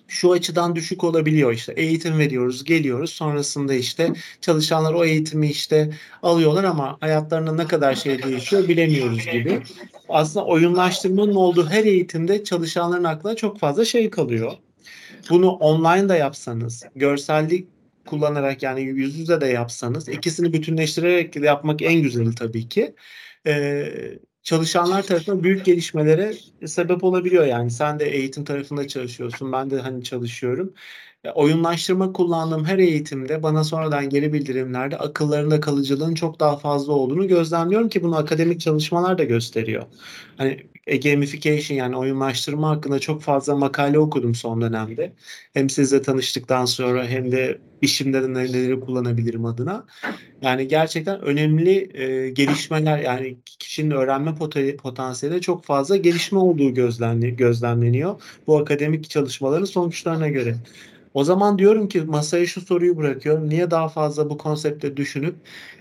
şu 0.09 0.31
açıdan 0.31 0.75
düşük 0.75 1.03
olabiliyor 1.03 1.53
işte 1.53 1.73
eğitim 1.77 2.19
veriyoruz 2.19 2.63
geliyoruz 2.63 3.09
sonrasında 3.09 3.73
işte 3.73 4.13
çalışanlar 4.41 4.93
o 4.93 5.05
eğitimi 5.05 5.49
işte 5.49 5.91
alıyorlar 6.23 6.63
ama 6.63 6.97
hayatlarında 6.99 7.53
ne 7.53 7.67
kadar 7.67 7.95
şey 7.95 8.23
değişiyor 8.23 8.67
bilemiyoruz 8.67 9.25
gibi. 9.25 9.61
Aslında 10.09 10.45
oyunlaştırmanın 10.45 11.35
olduğu 11.35 11.69
her 11.69 11.85
eğitimde 11.85 12.43
çalışanların 12.43 13.03
aklına 13.03 13.35
çok 13.35 13.59
fazla 13.59 13.85
şey 13.85 14.09
kalıyor. 14.09 14.53
bunu 15.29 15.49
online 15.49 16.09
da 16.09 16.15
yapsanız, 16.15 16.83
görsellik 16.95 17.67
kullanarak 18.05 18.63
yani 18.63 18.81
yüz 18.81 19.19
yüze 19.19 19.41
de 19.41 19.45
yapsanız, 19.45 20.09
ikisini 20.09 20.53
bütünleştirerek 20.53 21.35
yapmak 21.35 21.81
en 21.81 22.01
güzeli 22.01 22.35
tabii 22.35 22.69
ki. 22.69 22.95
Ee, 23.47 24.19
çalışanlar 24.43 25.03
tarafından 25.03 25.43
büyük 25.43 25.65
gelişmelere 25.65 26.33
sebep 26.65 27.03
olabiliyor 27.03 27.45
yani. 27.45 27.71
Sen 27.71 27.99
de 27.99 28.05
eğitim 28.05 28.43
tarafında 28.43 28.87
çalışıyorsun, 28.87 29.51
ben 29.51 29.69
de 29.69 29.79
hani 29.79 30.03
çalışıyorum. 30.03 30.73
Oyunlaştırma 31.35 32.13
kullandığım 32.13 32.65
her 32.65 32.77
eğitimde 32.79 33.43
bana 33.43 33.63
sonradan 33.63 34.09
geri 34.09 34.33
bildirimlerde 34.33 34.97
akıllarında 34.97 35.59
kalıcılığın 35.59 36.13
çok 36.15 36.39
daha 36.39 36.57
fazla 36.57 36.93
olduğunu 36.93 37.27
gözlemliyorum 37.27 37.89
ki 37.89 38.03
bunu 38.03 38.17
akademik 38.17 38.61
çalışmalar 38.61 39.17
da 39.17 39.23
gösteriyor. 39.23 39.83
Hani 40.37 40.67
e, 40.89 40.97
gamification 40.97 41.77
yani 41.77 41.95
oyunlaştırma 41.97 42.69
hakkında 42.69 42.99
çok 42.99 43.21
fazla 43.21 43.55
makale 43.55 43.99
okudum 43.99 44.35
son 44.35 44.61
dönemde. 44.61 45.13
Hem 45.53 45.69
sizle 45.69 46.01
tanıştıktan 46.01 46.65
sonra 46.65 47.07
hem 47.07 47.31
de 47.31 47.57
işimde 47.81 48.23
de 48.23 48.33
neleri 48.33 48.79
kullanabilirim 48.79 49.45
adına. 49.45 49.85
Yani 50.41 50.67
gerçekten 50.67 51.21
önemli 51.21 51.97
e, 52.01 52.29
gelişmeler 52.29 52.99
yani 52.99 53.37
kişinin 53.59 53.91
öğrenme 53.91 54.35
potansiyeli 54.77 55.41
çok 55.41 55.63
fazla 55.65 55.97
gelişme 55.97 56.39
olduğu 56.39 56.73
gözlemleniyor 57.35 58.21
bu 58.47 58.57
akademik 58.57 59.09
çalışmaların 59.09 59.65
sonuçlarına 59.65 60.27
göre. 60.27 60.55
O 61.13 61.23
zaman 61.23 61.59
diyorum 61.59 61.87
ki 61.87 62.01
masaya 62.01 62.45
şu 62.45 62.61
soruyu 62.61 62.97
bırakıyorum. 62.97 63.49
Niye 63.49 63.71
daha 63.71 63.89
fazla 63.89 64.29
bu 64.29 64.37
konsepte 64.37 64.97
düşünüp 64.97 65.35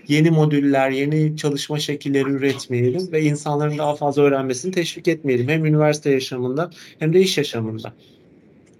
yeni 0.07 0.31
modüller, 0.31 0.89
yeni 0.89 1.37
çalışma 1.37 1.79
şekilleri 1.79 2.29
üretmeyelim 2.29 3.11
ve 3.11 3.21
insanların 3.21 3.77
daha 3.77 3.95
fazla 3.95 4.23
öğrenmesini 4.23 4.71
teşvik 4.71 5.07
etmeyelim. 5.07 5.49
Hem 5.49 5.65
üniversite 5.65 6.11
yaşamında 6.11 6.69
hem 6.99 7.13
de 7.13 7.19
iş 7.19 7.37
yaşamında. 7.37 7.93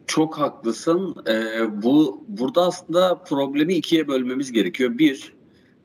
Çok 0.08 0.40
haklısın. 0.40 1.16
Ee, 1.28 1.84
bu 1.84 2.24
burada 2.28 2.62
aslında 2.62 3.16
problemi 3.16 3.74
ikiye 3.74 4.08
bölmemiz 4.08 4.52
gerekiyor. 4.52 4.98
Bir, 4.98 5.34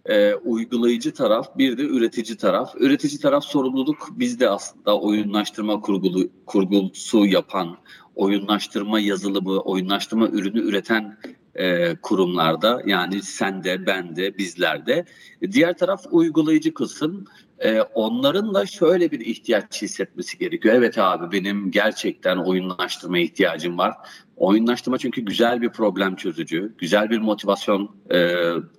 e, 0.06 0.34
uygulayıcı 0.34 1.12
taraf, 1.12 1.58
bir 1.58 1.78
de 1.78 1.82
üretici 1.82 2.36
taraf. 2.36 2.74
Üretici 2.80 3.18
taraf 3.20 3.44
sorumluluk 3.44 4.08
bizde 4.10 4.48
aslında 4.48 5.00
oyunlaştırma 5.00 5.80
kurgulu, 5.80 6.28
kurgusu 6.46 7.26
yapan, 7.26 7.76
oyunlaştırma 8.14 9.00
yazılımı, 9.00 9.60
oyunlaştırma 9.60 10.28
ürünü 10.28 10.60
üreten 10.60 11.18
e, 11.54 11.94
kurumlarda 11.96 12.82
yani 12.86 13.22
sen 13.22 13.64
de 13.64 13.86
ben 13.86 14.16
de 14.16 14.38
bizler 14.38 14.86
de. 14.86 15.04
Diğer 15.52 15.78
taraf 15.78 16.04
uygulayıcı 16.10 16.74
kısım. 16.74 17.24
E, 17.58 17.80
onların 17.80 18.54
da 18.54 18.66
şöyle 18.66 19.10
bir 19.10 19.20
ihtiyaç 19.20 19.82
hissetmesi 19.82 20.38
gerekiyor. 20.38 20.74
Evet 20.74 20.98
abi 20.98 21.38
benim 21.38 21.70
gerçekten 21.70 22.36
oyunlaştırma 22.36 23.18
ihtiyacım 23.18 23.78
var. 23.78 23.94
Oyunlaştırma 24.36 24.98
çünkü 24.98 25.20
güzel 25.20 25.62
bir 25.62 25.68
problem 25.68 26.16
çözücü, 26.16 26.74
güzel 26.78 27.10
bir 27.10 27.18
motivasyon 27.18 27.96
e, 28.12 28.34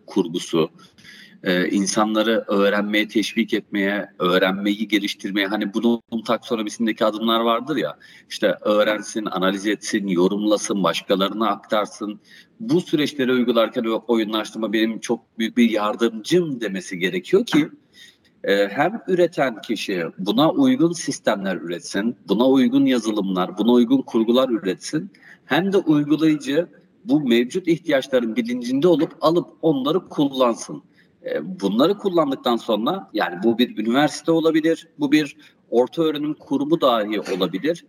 kurgusu 0.06 0.69
e, 1.45 1.69
insanları 1.69 2.45
öğrenmeye 2.47 3.08
teşvik 3.08 3.53
etmeye, 3.53 4.10
öğrenmeyi 4.19 4.88
geliştirmeye 4.88 5.47
hani 5.47 5.73
bunun 5.73 6.23
taksonomisindeki 6.25 7.05
adımlar 7.05 7.39
vardır 7.39 7.75
ya 7.75 7.97
işte 8.29 8.55
öğrensin, 8.62 9.25
analiz 9.25 9.67
etsin, 9.67 10.08
yorumlasın, 10.08 10.84
başkalarına 10.84 11.47
aktarsın. 11.47 12.19
Bu 12.60 12.81
süreçleri 12.81 13.31
uygularken 13.31 13.84
oyunlaştırma 14.08 14.73
benim 14.73 14.99
çok 14.99 15.39
büyük 15.39 15.58
bir 15.58 15.69
yardımcım 15.69 16.62
demesi 16.62 16.99
gerekiyor 16.99 17.45
ki 17.45 17.69
e, 18.43 18.67
hem 18.67 19.01
üreten 19.08 19.62
kişi 19.62 20.03
buna 20.17 20.51
uygun 20.51 20.91
sistemler 20.91 21.55
üretsin, 21.55 22.17
buna 22.27 22.47
uygun 22.47 22.86
yazılımlar, 22.86 23.58
buna 23.58 23.71
uygun 23.71 24.01
kurgular 24.01 24.49
üretsin 24.49 25.12
hem 25.45 25.73
de 25.73 25.77
uygulayıcı 25.77 26.67
bu 27.03 27.21
mevcut 27.21 27.67
ihtiyaçların 27.67 28.36
bilincinde 28.36 28.88
olup 28.88 29.15
alıp 29.21 29.47
onları 29.62 29.99
kullansın. 29.99 30.84
E, 31.26 31.60
bunları 31.62 31.98
kullandıktan 31.98 32.56
sonra 32.56 33.10
yani 33.14 33.44
bu 33.44 33.58
bir 33.58 33.78
üniversite 33.78 34.32
olabilir, 34.32 34.88
bu 35.00 35.12
bir 35.12 35.38
orta 35.70 36.04
öğrenim 36.04 36.34
kurumu 36.34 36.82
dahi 36.82 37.20
olabilir. 37.20 37.86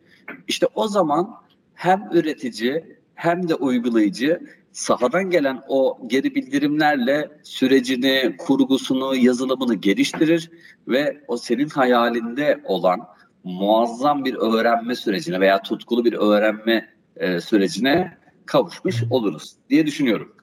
İşte 0.48 0.66
o 0.74 0.88
zaman 0.88 1.30
hem 1.74 2.08
üretici 2.12 2.98
hem 3.14 3.48
de 3.48 3.54
uygulayıcı 3.54 4.40
sahadan 4.72 5.30
gelen 5.30 5.62
o 5.68 5.98
geri 6.06 6.34
bildirimlerle 6.34 7.30
sürecini, 7.42 8.36
kurgusunu, 8.38 9.16
yazılımını 9.16 9.74
geliştirir 9.74 10.50
ve 10.88 11.24
o 11.28 11.36
senin 11.36 11.68
hayalinde 11.68 12.60
olan 12.64 13.00
muazzam 13.44 14.24
bir 14.24 14.34
öğrenme 14.34 14.94
sürecine 14.94 15.40
veya 15.40 15.62
tutkulu 15.62 16.04
bir 16.04 16.12
öğrenme 16.12 16.88
e, 17.16 17.40
sürecine 17.40 18.18
kavuşmuş 18.46 19.02
oluruz 19.10 19.56
diye 19.70 19.86
düşünüyorum. 19.86 20.35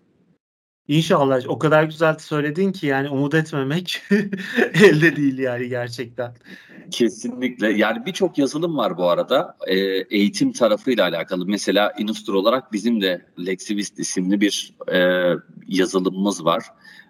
İnşallah 0.88 1.41
o 1.48 1.60
kadar 1.60 1.84
güzel 1.84 2.17
söyledin 2.17 2.72
ki 2.72 2.88
yani 2.88 3.10
umut 3.10 3.34
etmemek 3.34 4.02
elde 4.74 5.15
değil 5.15 5.38
yani 5.38 5.69
gerçekten. 5.69 6.34
Kesinlikle. 6.91 7.74
Yani 7.74 8.06
birçok 8.06 8.38
yazılım 8.38 8.78
var 8.78 8.98
bu 8.98 9.10
arada. 9.10 9.58
E, 9.67 9.76
eğitim 10.17 10.52
tarafıyla 10.52 11.04
alakalı. 11.04 11.46
Mesela 11.46 11.93
Inustur 12.00 12.34
olarak 12.34 12.74
bizim 12.74 13.02
de 13.02 13.26
Lexivist 13.46 14.00
isimli 14.00 14.41
bir 14.41 14.74
e, 14.91 15.30
yazılımımız 15.67 16.46
var. 16.46 16.63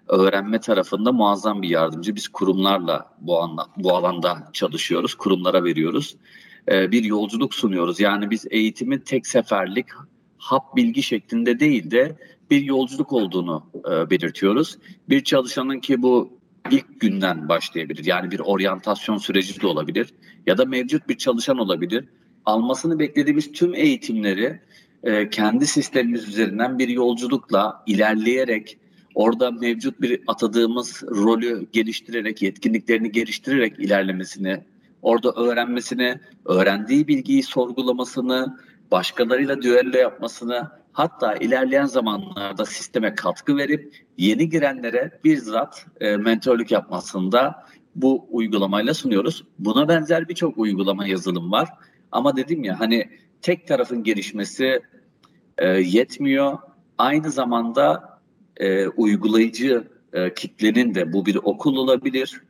Öğrenme 0.08 0.60
tarafında 0.60 1.12
muazzam 1.12 1.62
bir 1.62 1.68
yardımcı. 1.68 2.14
Biz 2.14 2.28
kurumlarla 2.28 3.10
bu, 3.20 3.40
anda, 3.40 3.66
bu 3.76 3.96
alanda 3.96 4.50
çalışıyoruz. 4.52 5.14
Kurumlara 5.14 5.64
veriyoruz. 5.64 6.16
E, 6.70 6.92
bir 6.92 7.04
yolculuk 7.04 7.54
sunuyoruz. 7.54 8.00
Yani 8.00 8.30
biz 8.30 8.46
eğitimi 8.50 9.04
tek 9.04 9.26
seferlik 9.26 9.86
hap 10.38 10.76
bilgi 10.76 11.02
şeklinde 11.02 11.60
değil 11.60 11.90
de 11.90 12.16
bir 12.50 12.62
yolculuk 12.62 13.12
olduğunu 13.12 13.66
e, 13.78 14.10
belirtiyoruz. 14.10 14.78
Bir 15.08 15.24
çalışanın 15.24 15.80
ki 15.80 16.02
bu 16.02 16.38
ilk 16.70 17.00
günden 17.00 17.48
başlayabilir. 17.48 18.04
Yani 18.04 18.30
bir 18.30 18.38
oryantasyon 18.38 19.18
süreci 19.18 19.60
de 19.60 19.66
olabilir 19.66 20.14
ya 20.46 20.58
da 20.58 20.64
mevcut 20.64 21.08
bir 21.08 21.18
çalışan 21.18 21.58
olabilir. 21.58 22.04
Almasını 22.44 22.98
beklediğimiz 22.98 23.52
tüm 23.52 23.74
eğitimleri 23.74 24.60
e, 25.02 25.30
kendi 25.30 25.66
sistemimiz 25.66 26.28
üzerinden 26.28 26.78
bir 26.78 26.88
yolculukla 26.88 27.82
ilerleyerek 27.86 28.78
orada 29.14 29.50
mevcut 29.50 30.00
bir 30.00 30.20
atadığımız 30.26 31.02
rolü 31.02 31.66
geliştirerek, 31.72 32.42
yetkinliklerini 32.42 33.12
geliştirerek 33.12 33.78
ilerlemesini, 33.78 34.60
orada 35.02 35.32
öğrenmesini, 35.32 36.20
öğrendiği 36.44 37.08
bilgiyi 37.08 37.42
sorgulamasını, 37.42 38.58
başkalarıyla 38.90 39.62
düello 39.62 39.96
yapmasını 39.96 40.70
hatta 40.94 41.34
ilerleyen 41.34 41.86
zamanlarda 41.86 42.64
sisteme 42.64 43.14
katkı 43.14 43.56
verip 43.56 43.94
yeni 44.18 44.48
girenlere 44.48 45.20
bizzat 45.24 45.86
e, 46.00 46.16
mentörlük 46.16 46.70
yapmasını 46.70 47.32
da 47.32 47.64
bu 47.94 48.26
uygulamayla 48.30 48.94
sunuyoruz. 48.94 49.44
Buna 49.58 49.88
benzer 49.88 50.28
birçok 50.28 50.58
uygulama 50.58 51.06
yazılım 51.06 51.52
var. 51.52 51.68
Ama 52.12 52.36
dedim 52.36 52.64
ya 52.64 52.80
hani 52.80 53.10
tek 53.42 53.68
tarafın 53.68 54.02
gelişmesi 54.02 54.82
e, 55.58 55.68
yetmiyor. 55.68 56.58
Aynı 56.98 57.30
zamanda 57.30 58.18
e, 58.56 58.86
uygulayıcı 58.86 59.88
e, 60.12 60.34
kitlenin 60.34 60.94
de 60.94 61.12
bu 61.12 61.26
bir 61.26 61.36
okul 61.36 61.76
olabilir 61.76 62.42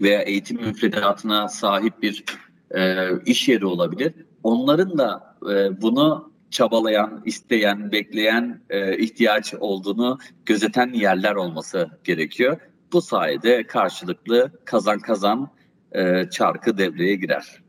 veya 0.00 0.22
eğitim 0.22 0.60
müfredatına 0.60 1.48
sahip 1.48 2.02
bir 2.02 2.24
e, 2.70 3.08
iş 3.26 3.48
yeri 3.48 3.66
olabilir. 3.66 4.14
Onların 4.42 4.98
da 4.98 5.36
e, 5.50 5.82
bunu 5.82 6.33
çabalayan, 6.54 7.22
isteyen, 7.24 7.92
bekleyen 7.92 8.60
e, 8.70 8.98
ihtiyaç 8.98 9.54
olduğunu 9.54 10.18
gözeten 10.46 10.92
yerler 10.92 11.34
olması 11.34 11.90
gerekiyor. 12.04 12.60
Bu 12.92 13.02
sayede 13.02 13.66
karşılıklı 13.66 14.52
kazan 14.64 14.98
kazan 14.98 15.50
e, 15.92 16.30
çarkı 16.30 16.78
devreye 16.78 17.14
girer. 17.14 17.62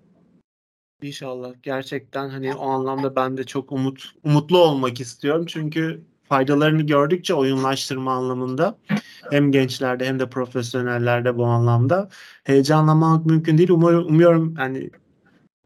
İnşallah 1.02 1.54
gerçekten 1.64 2.30
hani 2.30 2.56
o 2.56 2.70
anlamda 2.70 3.16
ben 3.16 3.38
de 3.38 3.44
çok 3.44 3.72
umut 3.72 4.12
umutlu 4.24 4.58
olmak 4.58 5.00
istiyorum 5.00 5.46
çünkü 5.48 6.02
faydalarını 6.30 6.82
gördükçe 6.82 7.34
oyunlaştırma 7.34 8.14
anlamında 8.14 8.78
hem 9.32 9.52
gençlerde 9.52 10.06
hem 10.06 10.20
de 10.20 10.30
profesyonellerde 10.30 11.38
bu 11.38 11.46
anlamda 11.46 12.10
heyecanlanmak 12.44 13.26
mümkün 13.26 13.58
değil. 13.58 13.70
Umuyorum, 13.70 14.08
umuyorum 14.08 14.56
hani 14.56 14.90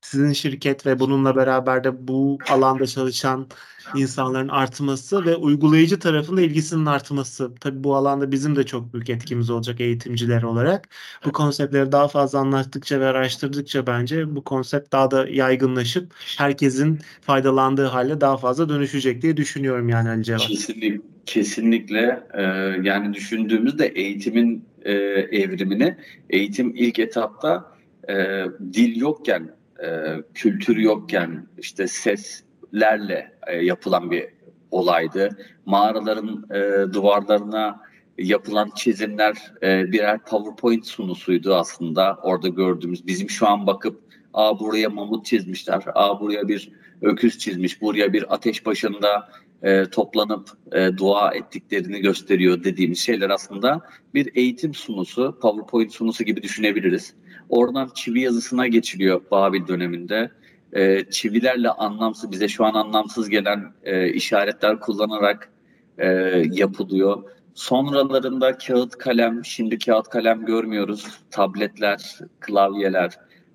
sizin 0.01 0.33
şirket 0.33 0.85
ve 0.85 0.99
bununla 0.99 1.35
beraber 1.35 1.83
de 1.83 2.07
bu 2.07 2.37
alanda 2.49 2.87
çalışan 2.87 3.47
insanların 3.95 4.47
artması 4.47 5.25
ve 5.25 5.35
uygulayıcı 5.35 5.99
tarafında 5.99 6.41
ilgisinin 6.41 6.85
artması. 6.85 7.51
Tabii 7.59 7.83
bu 7.83 7.95
alanda 7.95 8.31
bizim 8.31 8.55
de 8.55 8.63
çok 8.65 8.93
büyük 8.93 9.09
etkimiz 9.09 9.49
olacak 9.49 9.81
eğitimciler 9.81 10.43
olarak. 10.43 10.89
Bu 11.25 11.31
konseptleri 11.31 11.91
daha 11.91 12.07
fazla 12.07 12.39
anlattıkça 12.39 12.99
ve 12.99 13.05
araştırdıkça 13.05 13.87
bence 13.87 14.35
bu 14.35 14.43
konsept 14.43 14.91
daha 14.91 15.11
da 15.11 15.27
yaygınlaşıp 15.27 16.13
herkesin 16.37 16.99
faydalandığı 17.21 17.85
hale 17.85 18.21
daha 18.21 18.37
fazla 18.37 18.69
dönüşecek 18.69 19.21
diye 19.21 19.37
düşünüyorum 19.37 19.89
yani 19.89 20.09
Ali 20.09 20.23
Cevat. 20.23 20.41
Kesinlikle, 20.41 21.01
kesinlikle 21.25 22.23
e, 22.33 22.41
yani 22.83 23.13
düşündüğümüzde 23.13 23.87
eğitimin 23.87 24.65
e, 24.81 24.93
evrimini 25.31 25.97
eğitim 26.29 26.75
ilk 26.75 26.99
etapta 26.99 27.71
e, 28.09 28.45
dil 28.73 28.95
yokken 28.95 29.58
e, 29.83 30.15
kültür 30.33 30.77
yokken 30.77 31.47
işte 31.57 31.87
ses 31.87 32.43
çizimlerle 32.69 33.31
e, 33.47 33.55
yapılan 33.55 34.11
bir 34.11 34.25
olaydı. 34.71 35.29
Mağaraların 35.65 36.45
e, 36.51 36.93
duvarlarına 36.93 37.81
yapılan 38.17 38.71
çizimler 38.75 39.53
e, 39.63 39.91
birer 39.91 40.19
PowerPoint 40.19 40.85
sunusuydu 40.85 41.55
aslında. 41.55 42.19
Orada 42.23 42.47
gördüğümüz 42.47 43.07
bizim 43.07 43.29
şu 43.29 43.47
an 43.47 43.67
bakıp 43.67 44.09
Aa 44.33 44.59
buraya 44.59 44.89
mamut 44.89 45.25
çizmişler. 45.25 45.83
Aa 45.95 46.19
buraya 46.19 46.47
bir 46.47 46.71
öküz 47.01 47.39
çizmiş. 47.39 47.81
Buraya 47.81 48.13
bir 48.13 48.33
ateş 48.33 48.65
başında 48.65 49.29
e, 49.63 49.85
toplanıp 49.85 50.49
e, 50.71 50.97
dua 50.97 51.31
ettiklerini 51.31 51.99
gösteriyor 51.99 52.63
dediğimiz 52.63 52.99
şeyler 52.99 53.29
aslında 53.29 53.81
bir 54.13 54.35
eğitim 54.35 54.73
sunusu, 54.73 55.39
PowerPoint 55.41 55.93
sunusu 55.93 56.23
gibi 56.23 56.43
düşünebiliriz. 56.43 57.13
Oradan 57.49 57.89
çivi 57.95 58.21
yazısına 58.21 58.67
geçiliyor 58.67 59.21
Babil 59.31 59.67
döneminde. 59.67 60.31
E, 60.73 61.03
çivilerle 61.09 61.69
anlamsız, 61.69 62.31
bize 62.31 62.47
şu 62.47 62.65
an 62.65 62.73
anlamsız 62.73 63.29
gelen 63.29 63.73
e, 63.83 64.09
işaretler 64.13 64.79
kullanarak 64.79 65.49
e, 65.97 66.07
yapılıyor. 66.51 67.23
Sonralarında 67.53 68.57
kağıt 68.57 68.97
kalem, 68.97 69.45
şimdi 69.45 69.77
kağıt 69.77 70.09
kalem 70.09 70.45
görmüyoruz. 70.45 71.05
Tabletler, 71.31 72.19
klavyeler, 72.39 73.11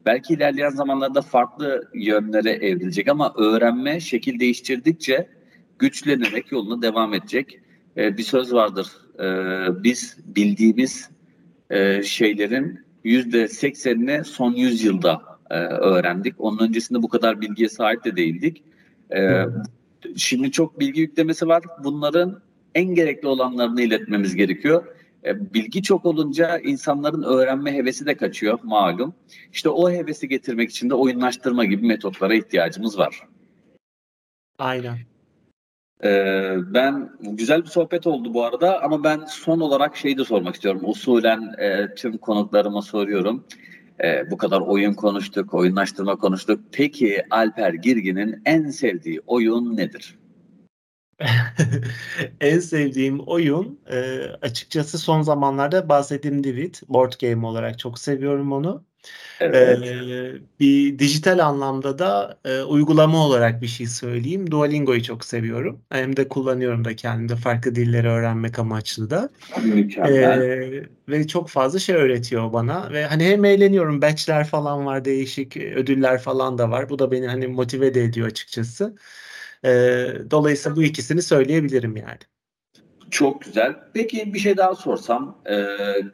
belki 0.07 0.35
ilerleyen 0.35 0.70
zamanlarda 0.70 1.22
farklı 1.22 1.90
yönlere 1.94 2.50
evrilecek 2.50 3.09
ama 3.09 3.35
öğrenme 3.37 4.00
şekil 4.00 4.40
değiştirdikçe 4.40 5.28
güçlenerek 5.78 6.52
yoluna 6.52 6.83
devam 6.83 7.14
edecek. 7.14 7.61
Ee, 7.96 8.16
bir 8.16 8.22
söz 8.22 8.52
vardır. 8.52 8.88
Ee, 9.20 9.83
biz 9.85 10.16
bildiğimiz 10.24 11.11
e, 11.70 12.02
şeylerin 12.02 12.83
yüzde 13.04 13.48
seksenini 13.48 14.24
son 14.24 14.52
yüzyılda 14.52 15.22
e, 15.50 15.54
öğrendik. 15.58 16.34
Onun 16.38 16.58
öncesinde 16.58 17.02
bu 17.02 17.08
kadar 17.08 17.40
bilgiye 17.40 17.68
sahip 17.68 18.04
de 18.04 18.16
değildik. 18.16 18.62
Ee, 19.16 19.44
şimdi 20.16 20.50
çok 20.50 20.80
bilgi 20.80 21.00
yüklemesi 21.00 21.48
var. 21.48 21.62
Bunların 21.84 22.40
en 22.74 22.94
gerekli 22.94 23.28
olanlarını 23.28 23.82
iletmemiz 23.82 24.34
gerekiyor. 24.36 24.84
E, 25.24 25.54
bilgi 25.54 25.82
çok 25.82 26.04
olunca 26.04 26.58
insanların 26.58 27.22
öğrenme 27.22 27.72
hevesi 27.72 28.06
de 28.06 28.14
kaçıyor 28.16 28.58
malum. 28.62 29.14
İşte 29.52 29.68
o 29.68 29.90
hevesi 29.90 30.28
getirmek 30.28 30.70
için 30.70 30.90
de 30.90 30.94
oyunlaştırma 30.94 31.64
gibi 31.64 31.86
metotlara 31.86 32.34
ihtiyacımız 32.34 32.98
var. 32.98 33.20
Aynen. 34.58 34.98
Ee, 36.04 36.57
ben 36.74 37.11
güzel 37.20 37.62
bir 37.62 37.68
sohbet 37.68 38.07
oldu 38.07 38.35
bu 38.35 38.44
arada 38.44 38.83
ama 38.83 39.04
ben 39.04 39.24
son 39.28 39.61
olarak 39.61 39.96
şeyi 39.96 40.18
de 40.18 40.24
sormak 40.24 40.54
istiyorum. 40.54 40.80
Usulen 40.85 41.54
e, 41.59 41.94
tüm 41.94 42.18
konuklarıma 42.18 42.83
soruyorum. 42.83 43.44
E, 44.04 44.30
bu 44.30 44.37
kadar 44.37 44.61
oyun 44.61 44.94
konuştuk, 44.94 45.54
oyunlaştırma 45.54 46.16
konuştuk. 46.16 46.61
Peki 46.72 47.22
Alper 47.30 47.74
Girgin'in 47.74 48.42
en 48.44 48.70
sevdiği 48.70 49.20
oyun 49.26 49.76
nedir? 49.76 50.18
en 52.40 52.59
sevdiğim 52.59 53.20
oyun 53.20 53.80
e, 53.90 54.20
açıkçası 54.42 54.98
son 54.98 55.22
zamanlarda 55.22 55.88
bahsettiğim 55.88 56.44
Divid 56.44 56.74
board 56.88 57.12
game 57.20 57.46
olarak 57.46 57.78
çok 57.78 57.98
seviyorum 57.98 58.52
onu. 58.52 58.85
Evet. 59.40 59.82
Ee, 59.82 60.32
bir 60.60 60.98
dijital 60.98 61.38
anlamda 61.38 61.98
da 61.98 62.38
e, 62.44 62.62
uygulama 62.62 63.26
olarak 63.26 63.62
bir 63.62 63.66
şey 63.66 63.86
söyleyeyim. 63.86 64.50
Duolingo'yu 64.50 65.02
çok 65.02 65.24
seviyorum. 65.24 65.80
Hem 65.90 66.16
de 66.16 66.28
kullanıyorum 66.28 66.84
da 66.84 66.96
kendimde 66.96 67.36
farklı 67.36 67.74
dilleri 67.74 68.08
öğrenmek 68.08 68.58
amaçlı 68.58 69.10
da. 69.10 69.28
Mükemmel. 69.62 70.40
Ee, 70.40 70.86
ve 71.08 71.26
çok 71.26 71.48
fazla 71.48 71.78
şey 71.78 71.96
öğretiyor 71.96 72.52
bana 72.52 72.92
ve 72.92 73.06
hani 73.06 73.24
hem 73.24 73.44
eğleniyorum. 73.44 74.02
Batch'ler 74.02 74.46
falan 74.46 74.86
var, 74.86 75.04
değişik 75.04 75.56
ödüller 75.56 76.18
falan 76.18 76.58
da 76.58 76.70
var. 76.70 76.88
Bu 76.88 76.98
da 76.98 77.10
beni 77.10 77.26
hani 77.26 77.46
motive 77.46 77.94
de 77.94 78.04
ediyor 78.04 78.26
açıkçası. 78.26 78.96
E, 79.64 79.70
dolayısıyla 80.30 80.76
bu 80.76 80.82
ikisini 80.82 81.22
söyleyebilirim 81.22 81.96
yani. 81.96 82.18
Çok 83.10 83.42
güzel. 83.42 83.76
Peki 83.94 84.34
bir 84.34 84.38
şey 84.38 84.56
daha 84.56 84.74
sorsam. 84.74 85.38
E, 85.46 85.56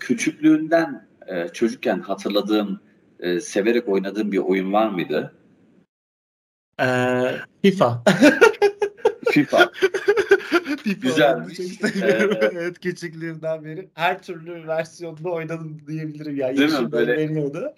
küçüklüğünden 0.00 1.09
e, 1.30 1.48
çocukken 1.48 2.00
hatırladığın, 2.00 2.80
e, 3.20 3.40
severek 3.40 3.88
oynadığın 3.88 4.32
bir 4.32 4.38
oyun 4.38 4.72
var 4.72 4.88
mıydı? 4.88 5.34
Ee, 6.80 7.36
FIFA. 7.62 8.02
FIFA. 9.30 9.70
FIFA 10.82 11.00
Güzelmiş. 11.00 11.60
Ee, 11.60 11.66
evet 12.40 12.80
küçüklüğümden 12.80 13.64
beri 13.64 13.88
her 13.94 14.22
türlü 14.22 14.66
versiyonda 14.66 15.30
oynadım 15.30 15.82
diyebilirim 15.86 16.36
yani. 16.36 16.56
Değil 16.56 16.80
mi? 16.80 16.92
Böyle 16.92 17.16
veriyordu. 17.16 17.74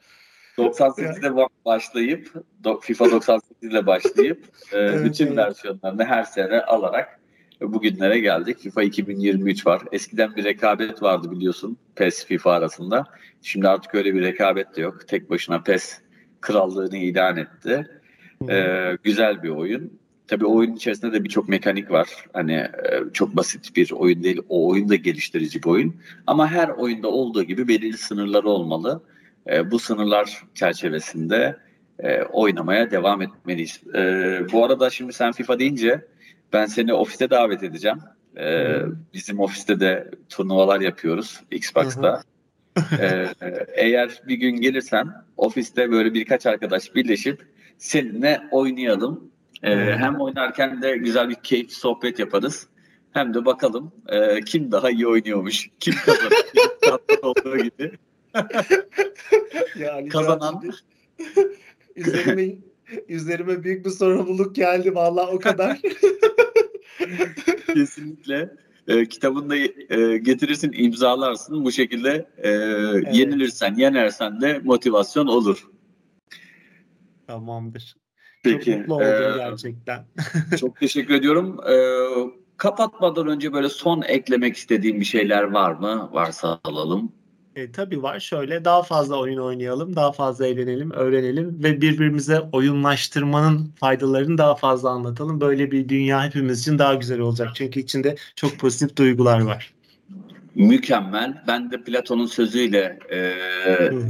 98'de 0.59 1.49
başlayıp 1.65 2.33
FIFA 2.81 3.11
98 3.11 3.71
ile 3.71 3.87
başlayıp 3.87 4.45
e, 4.73 4.79
evet, 4.79 5.05
bütün 5.05 5.27
evet. 5.27 5.37
versiyonlarını 5.37 6.05
her 6.05 6.25
sene 6.25 6.63
alarak 6.63 7.21
bugünlere 7.63 8.19
geldik. 8.19 8.59
FIFA 8.59 8.83
2023 8.83 9.67
var. 9.67 9.83
Eskiden 9.93 10.37
bir 10.37 10.45
rekabet 10.45 11.03
vardı 11.03 11.31
biliyorsun 11.31 11.77
PES 11.95 12.27
FIFA 12.27 12.53
arasında. 12.53 13.05
Şimdi 13.43 13.69
artık 13.69 13.95
öyle 13.95 14.15
bir 14.15 14.23
rekabet 14.23 14.77
de 14.77 14.81
yok. 14.81 15.09
Tek 15.09 15.31
başına 15.31 15.63
PES 15.63 15.99
krallığını 16.41 16.97
ilan 16.97 17.37
etti. 17.37 17.91
Ee, 18.51 18.97
güzel 19.03 19.43
bir 19.43 19.49
oyun. 19.49 19.93
Tabii 20.27 20.47
oyun 20.47 20.73
içerisinde 20.73 21.13
de 21.13 21.25
birçok 21.25 21.49
mekanik 21.49 21.91
var. 21.91 22.09
Hani 22.33 22.53
e, 22.53 22.71
çok 23.13 23.37
basit 23.37 23.77
bir 23.77 23.93
oyun 23.93 24.25
değil. 24.25 24.41
O 24.49 24.69
oyun 24.69 24.89
da 24.89 24.95
geliştirici 24.95 25.63
bir 25.63 25.69
oyun. 25.69 25.97
Ama 26.27 26.51
her 26.51 26.69
oyunda 26.69 27.09
olduğu 27.09 27.43
gibi 27.43 27.69
belirli 27.69 27.97
sınırları 27.97 28.49
olmalı. 28.49 29.03
E, 29.51 29.71
bu 29.71 29.79
sınırlar 29.79 30.43
çerçevesinde 30.55 31.57
e, 31.99 32.23
oynamaya 32.23 32.91
devam 32.91 33.23
etmeliyiz. 33.23 33.81
E, 33.95 34.01
bu 34.53 34.65
arada 34.65 34.91
şimdi 34.91 35.13
sen 35.13 35.33
FIFA 35.33 35.59
deyince 35.59 36.07
ben 36.53 36.67
seni 36.67 36.95
ofiste 36.95 37.31
davet 37.31 37.63
edeceğim. 37.63 37.99
E, 38.37 38.77
bizim 39.15 39.41
ofiste 39.41 39.81
de 39.81 40.11
turnuvalar 40.29 40.81
yapıyoruz 40.81 41.41
Xbox'ta. 41.51 42.23
e, 43.01 43.27
eğer 43.75 44.23
bir 44.29 44.35
gün 44.35 44.57
gelirsen 44.57 45.09
ofiste 45.37 45.91
böyle 45.91 46.15
birkaç 46.15 46.47
arkadaş 46.47 46.95
birleşip 46.95 47.47
seninle 47.79 48.41
oynayalım. 48.51 49.31
E, 49.63 49.77
hem 49.77 50.21
oynarken 50.21 50.83
de 50.83 50.97
güzel 50.97 51.29
bir 51.29 51.35
keyif 51.35 51.73
sohbet 51.73 52.19
yaparız. 52.19 52.67
Hem 53.13 53.35
de 53.35 53.45
bakalım 53.45 53.93
e, 54.09 54.41
kim 54.41 54.73
daha 54.73 54.91
iyi 54.91 55.07
oynuyormuş, 55.07 55.71
kim 55.81 55.95
kazanır, 56.07 56.31
kim 56.31 57.19
olduğu 57.23 57.57
gibi. 57.57 57.93
yani 59.79 60.09
kazanan 60.09 60.63
üzerime 61.97 62.55
üzerime 63.09 63.65
büyük 63.65 63.85
bir 63.87 63.91
sorumluluk 63.91 64.55
geldi 64.55 64.95
vallahi 64.95 65.31
o 65.31 65.39
kadar. 65.39 65.81
Kesinlikle. 67.75 68.57
E, 68.89 69.09
kitabını 69.09 69.51
da 69.51 69.57
e, 69.57 70.19
getirirsin, 70.19 70.73
imzalarsın. 70.73 71.65
Bu 71.65 71.73
şekilde 71.73 72.29
e, 72.39 72.49
evet. 72.51 73.15
yenilirsen, 73.17 73.75
yenersen 73.75 74.41
de 74.41 74.61
motivasyon 74.65 75.27
olur. 75.27 75.69
Tamamdır. 77.27 77.97
Peki. 78.43 78.71
Çok 78.71 78.79
mutlu 78.79 78.95
oldum 78.95 79.07
e, 79.07 79.37
gerçekten. 79.37 80.05
çok 80.61 80.77
teşekkür 80.77 81.15
ediyorum. 81.15 81.61
E, 81.69 81.77
kapatmadan 82.57 83.29
önce 83.29 83.53
böyle 83.53 83.69
son 83.69 84.03
eklemek 84.03 84.57
istediğim 84.57 85.01
bir 85.01 85.05
şeyler 85.05 85.43
var 85.43 85.73
mı? 85.73 86.11
Varsa 86.13 86.61
alalım. 86.65 87.13
E, 87.57 87.73
tabii 87.73 88.03
var. 88.03 88.21
Şöyle 88.21 88.65
daha 88.65 88.83
fazla 88.83 89.19
oyun 89.19 89.39
oynayalım, 89.39 89.97
daha 89.97 90.13
fazla 90.13 90.47
eğlenelim, 90.47 90.91
öğrenelim 90.91 91.63
ve 91.63 91.81
birbirimize 91.81 92.41
oyunlaştırmanın 92.41 93.73
faydalarını 93.81 94.39
daha 94.39 94.55
fazla 94.55 94.91
anlatalım. 94.91 95.41
Böyle 95.41 95.71
bir 95.71 95.89
dünya 95.89 96.25
hepimiz 96.25 96.61
için 96.61 96.79
daha 96.79 96.95
güzel 96.95 97.21
olacak. 97.21 97.49
Çünkü 97.55 97.81
içinde 97.81 98.17
çok 98.37 98.59
pozitif 98.59 98.97
duygular 98.97 99.41
var. 99.41 99.75
Mükemmel. 100.55 101.45
Ben 101.47 101.71
de 101.71 101.83
Platon'un 101.83 102.27
sözüyle 102.27 102.99
e, 103.11 103.33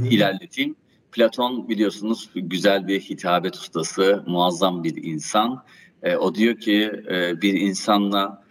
ilerleteyim. 0.09 0.75
Platon 1.11 1.69
biliyorsunuz 1.69 2.29
güzel 2.35 2.87
bir 2.87 2.99
hitabet 2.99 3.55
ustası, 3.55 4.23
muazzam 4.27 4.83
bir 4.83 5.03
insan. 5.03 5.63
E, 6.03 6.15
o 6.15 6.35
diyor 6.35 6.55
ki 6.55 6.91
e, 7.11 7.41
bir 7.41 7.53
insanla 7.53 8.43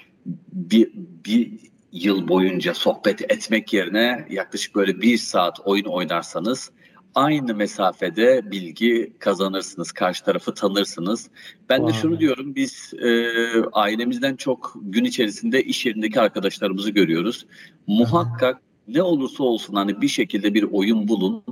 bir, 0.52 0.92
bir 1.24 1.71
yıl 1.92 2.28
boyunca 2.28 2.74
sohbet 2.74 3.33
etmek 3.33 3.72
yerine 3.72 4.26
yaklaşık 4.31 4.74
böyle 4.74 5.00
bir 5.00 5.18
saat 5.18 5.61
oyun 5.64 5.85
oynarsanız 5.85 6.70
aynı 7.14 7.55
mesafede 7.55 8.50
bilgi 8.50 9.12
kazanırsınız, 9.18 9.92
karşı 9.92 10.24
tarafı 10.24 10.55
tanırsınız. 10.55 11.31
Ben 11.68 11.88
de 11.88 11.92
şunu 11.92 12.20
diyorum, 12.20 12.55
biz 12.55 12.94
e, 12.94 13.28
ailemizden 13.72 14.37
çok 14.37 14.74
gün 14.83 15.05
içerisinde 15.05 15.62
iş 15.62 15.87
yerindeki 15.87 16.20
arkadaşlarımızı 16.20 16.90
görüyoruz. 16.90 17.46
Muhakkak 17.87 18.61
ne 18.88 19.02
olursa 19.02 19.44
olsun 19.44 19.74
hani 19.74 20.00
bir 20.00 20.09
şekilde 20.09 20.55
bir 20.55 20.62
oyun 20.62 21.09
bulun, 21.09 21.44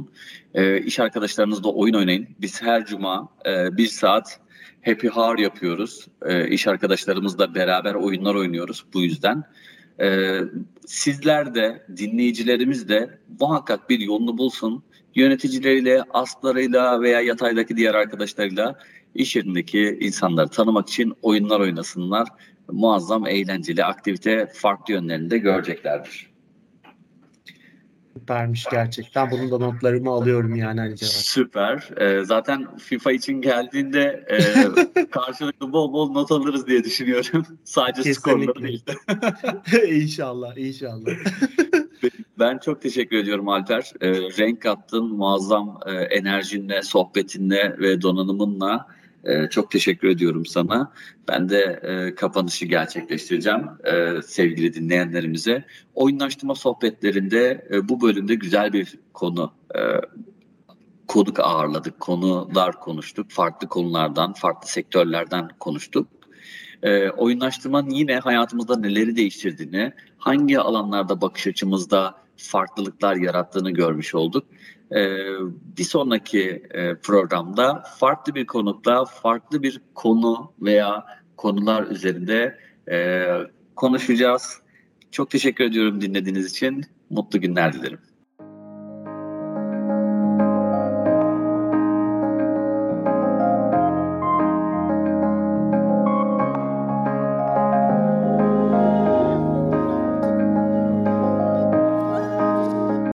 e, 0.54 0.80
iş 0.80 1.00
arkadaşlarınızla 1.00 1.70
oyun 1.70 1.94
oynayın. 1.94 2.28
Biz 2.40 2.62
her 2.62 2.86
cuma 2.86 3.28
e, 3.46 3.76
bir 3.76 3.86
saat 3.86 4.40
happy 4.84 5.08
hour 5.08 5.38
yapıyoruz. 5.38 6.06
E, 6.22 6.48
iş 6.48 6.66
arkadaşlarımızla 6.66 7.54
beraber 7.54 7.94
oyunlar 7.94 8.34
oynuyoruz 8.34 8.84
bu 8.94 9.00
yüzden. 9.00 9.44
Ee, 10.00 10.40
sizler 10.86 11.54
de 11.54 11.86
dinleyicilerimiz 11.96 12.88
de 12.88 13.18
muhakkak 13.40 13.90
bir 13.90 13.98
yolunu 13.98 14.38
bulsun. 14.38 14.82
Yöneticileriyle, 15.14 16.02
aslarıyla 16.10 17.00
veya 17.02 17.20
yataydaki 17.20 17.76
diğer 17.76 17.94
arkadaşlarıyla 17.94 18.78
iş 19.14 19.36
yerindeki 19.36 19.98
insanları 20.00 20.48
tanımak 20.48 20.88
için 20.88 21.12
oyunlar 21.22 21.60
oynasınlar. 21.60 22.28
Muazzam, 22.68 23.26
eğlenceli 23.26 23.84
aktivite 23.84 24.48
farklı 24.54 24.94
yönlerinde 24.94 25.38
göreceklerdir. 25.38 26.29
Süpermiş 28.20 28.66
gerçekten. 28.70 29.30
Bunun 29.30 29.50
da 29.50 29.58
notlarımı 29.58 30.10
alıyorum 30.10 30.56
yani 30.56 30.80
Ali 30.80 30.96
Cevat. 30.96 31.12
Süper. 31.12 31.88
Ee, 31.96 32.24
zaten 32.24 32.76
FIFA 32.76 33.12
için 33.12 33.40
geldiğinde 33.40 34.24
e, 34.28 34.38
karşılıklı 35.10 35.72
bol 35.72 35.92
bol 35.92 36.10
not 36.10 36.32
alırız 36.32 36.66
diye 36.66 36.84
düşünüyorum. 36.84 37.46
Sadece 37.64 38.14
skorları 38.14 38.62
değil. 38.62 38.84
İnşallah, 40.02 40.56
inşallah. 40.56 41.10
ben 42.38 42.58
çok 42.58 42.82
teşekkür 42.82 43.16
ediyorum 43.16 43.48
Alper. 43.48 43.92
Ee, 44.00 44.12
renk 44.12 44.66
attın, 44.66 45.04
muazzam 45.04 45.80
e, 45.86 45.92
enerjinle, 45.92 46.82
sohbetinle 46.82 47.76
ve 47.78 48.02
donanımınla 48.02 48.86
e, 49.24 49.48
çok 49.50 49.70
teşekkür 49.70 50.08
ediyorum 50.08 50.46
sana. 50.46 50.92
Ben 51.28 51.48
de 51.48 51.80
e, 51.82 52.14
kapanışı 52.14 52.66
gerçekleştireceğim 52.66 53.68
e, 53.84 54.22
sevgili 54.22 54.74
dinleyenlerimize. 54.74 55.64
Oyunlaştırma 55.94 56.54
sohbetlerinde 56.54 57.68
e, 57.72 57.88
bu 57.88 58.00
bölümde 58.00 58.34
güzel 58.34 58.72
bir 58.72 58.98
konu 59.12 59.52
e, 59.74 59.80
konuk 61.08 61.40
ağırladık, 61.40 62.00
konular 62.00 62.80
konuştuk. 62.80 63.30
Farklı 63.30 63.68
konulardan, 63.68 64.32
farklı 64.32 64.68
sektörlerden 64.68 65.48
konuştuk. 65.60 66.08
E, 66.82 67.10
oyunlaştırmanın 67.10 67.90
yine 67.90 68.18
hayatımızda 68.18 68.76
neleri 68.76 69.16
değiştirdiğini, 69.16 69.92
hangi 70.18 70.58
alanlarda 70.58 71.20
bakış 71.20 71.46
açımızda 71.46 72.14
farklılıklar 72.36 73.16
yarattığını 73.16 73.70
görmüş 73.70 74.14
olduk. 74.14 74.44
Ee, 74.94 75.18
bir 75.78 75.84
sonraki 75.84 76.62
e, 76.70 76.94
programda 76.94 77.82
farklı 77.98 78.34
bir 78.34 78.46
konukla 78.46 79.04
farklı 79.04 79.62
bir 79.62 79.80
konu 79.94 80.52
veya 80.60 81.04
konular 81.36 81.86
üzerinde 81.86 82.58
e, 82.90 83.26
konuşacağız. 83.76 84.58
Çok 85.10 85.30
teşekkür 85.30 85.64
ediyorum 85.64 86.00
dinlediğiniz 86.00 86.50
için. 86.50 86.84
Mutlu 87.10 87.40
günler 87.40 87.72
dilerim. 87.72 87.98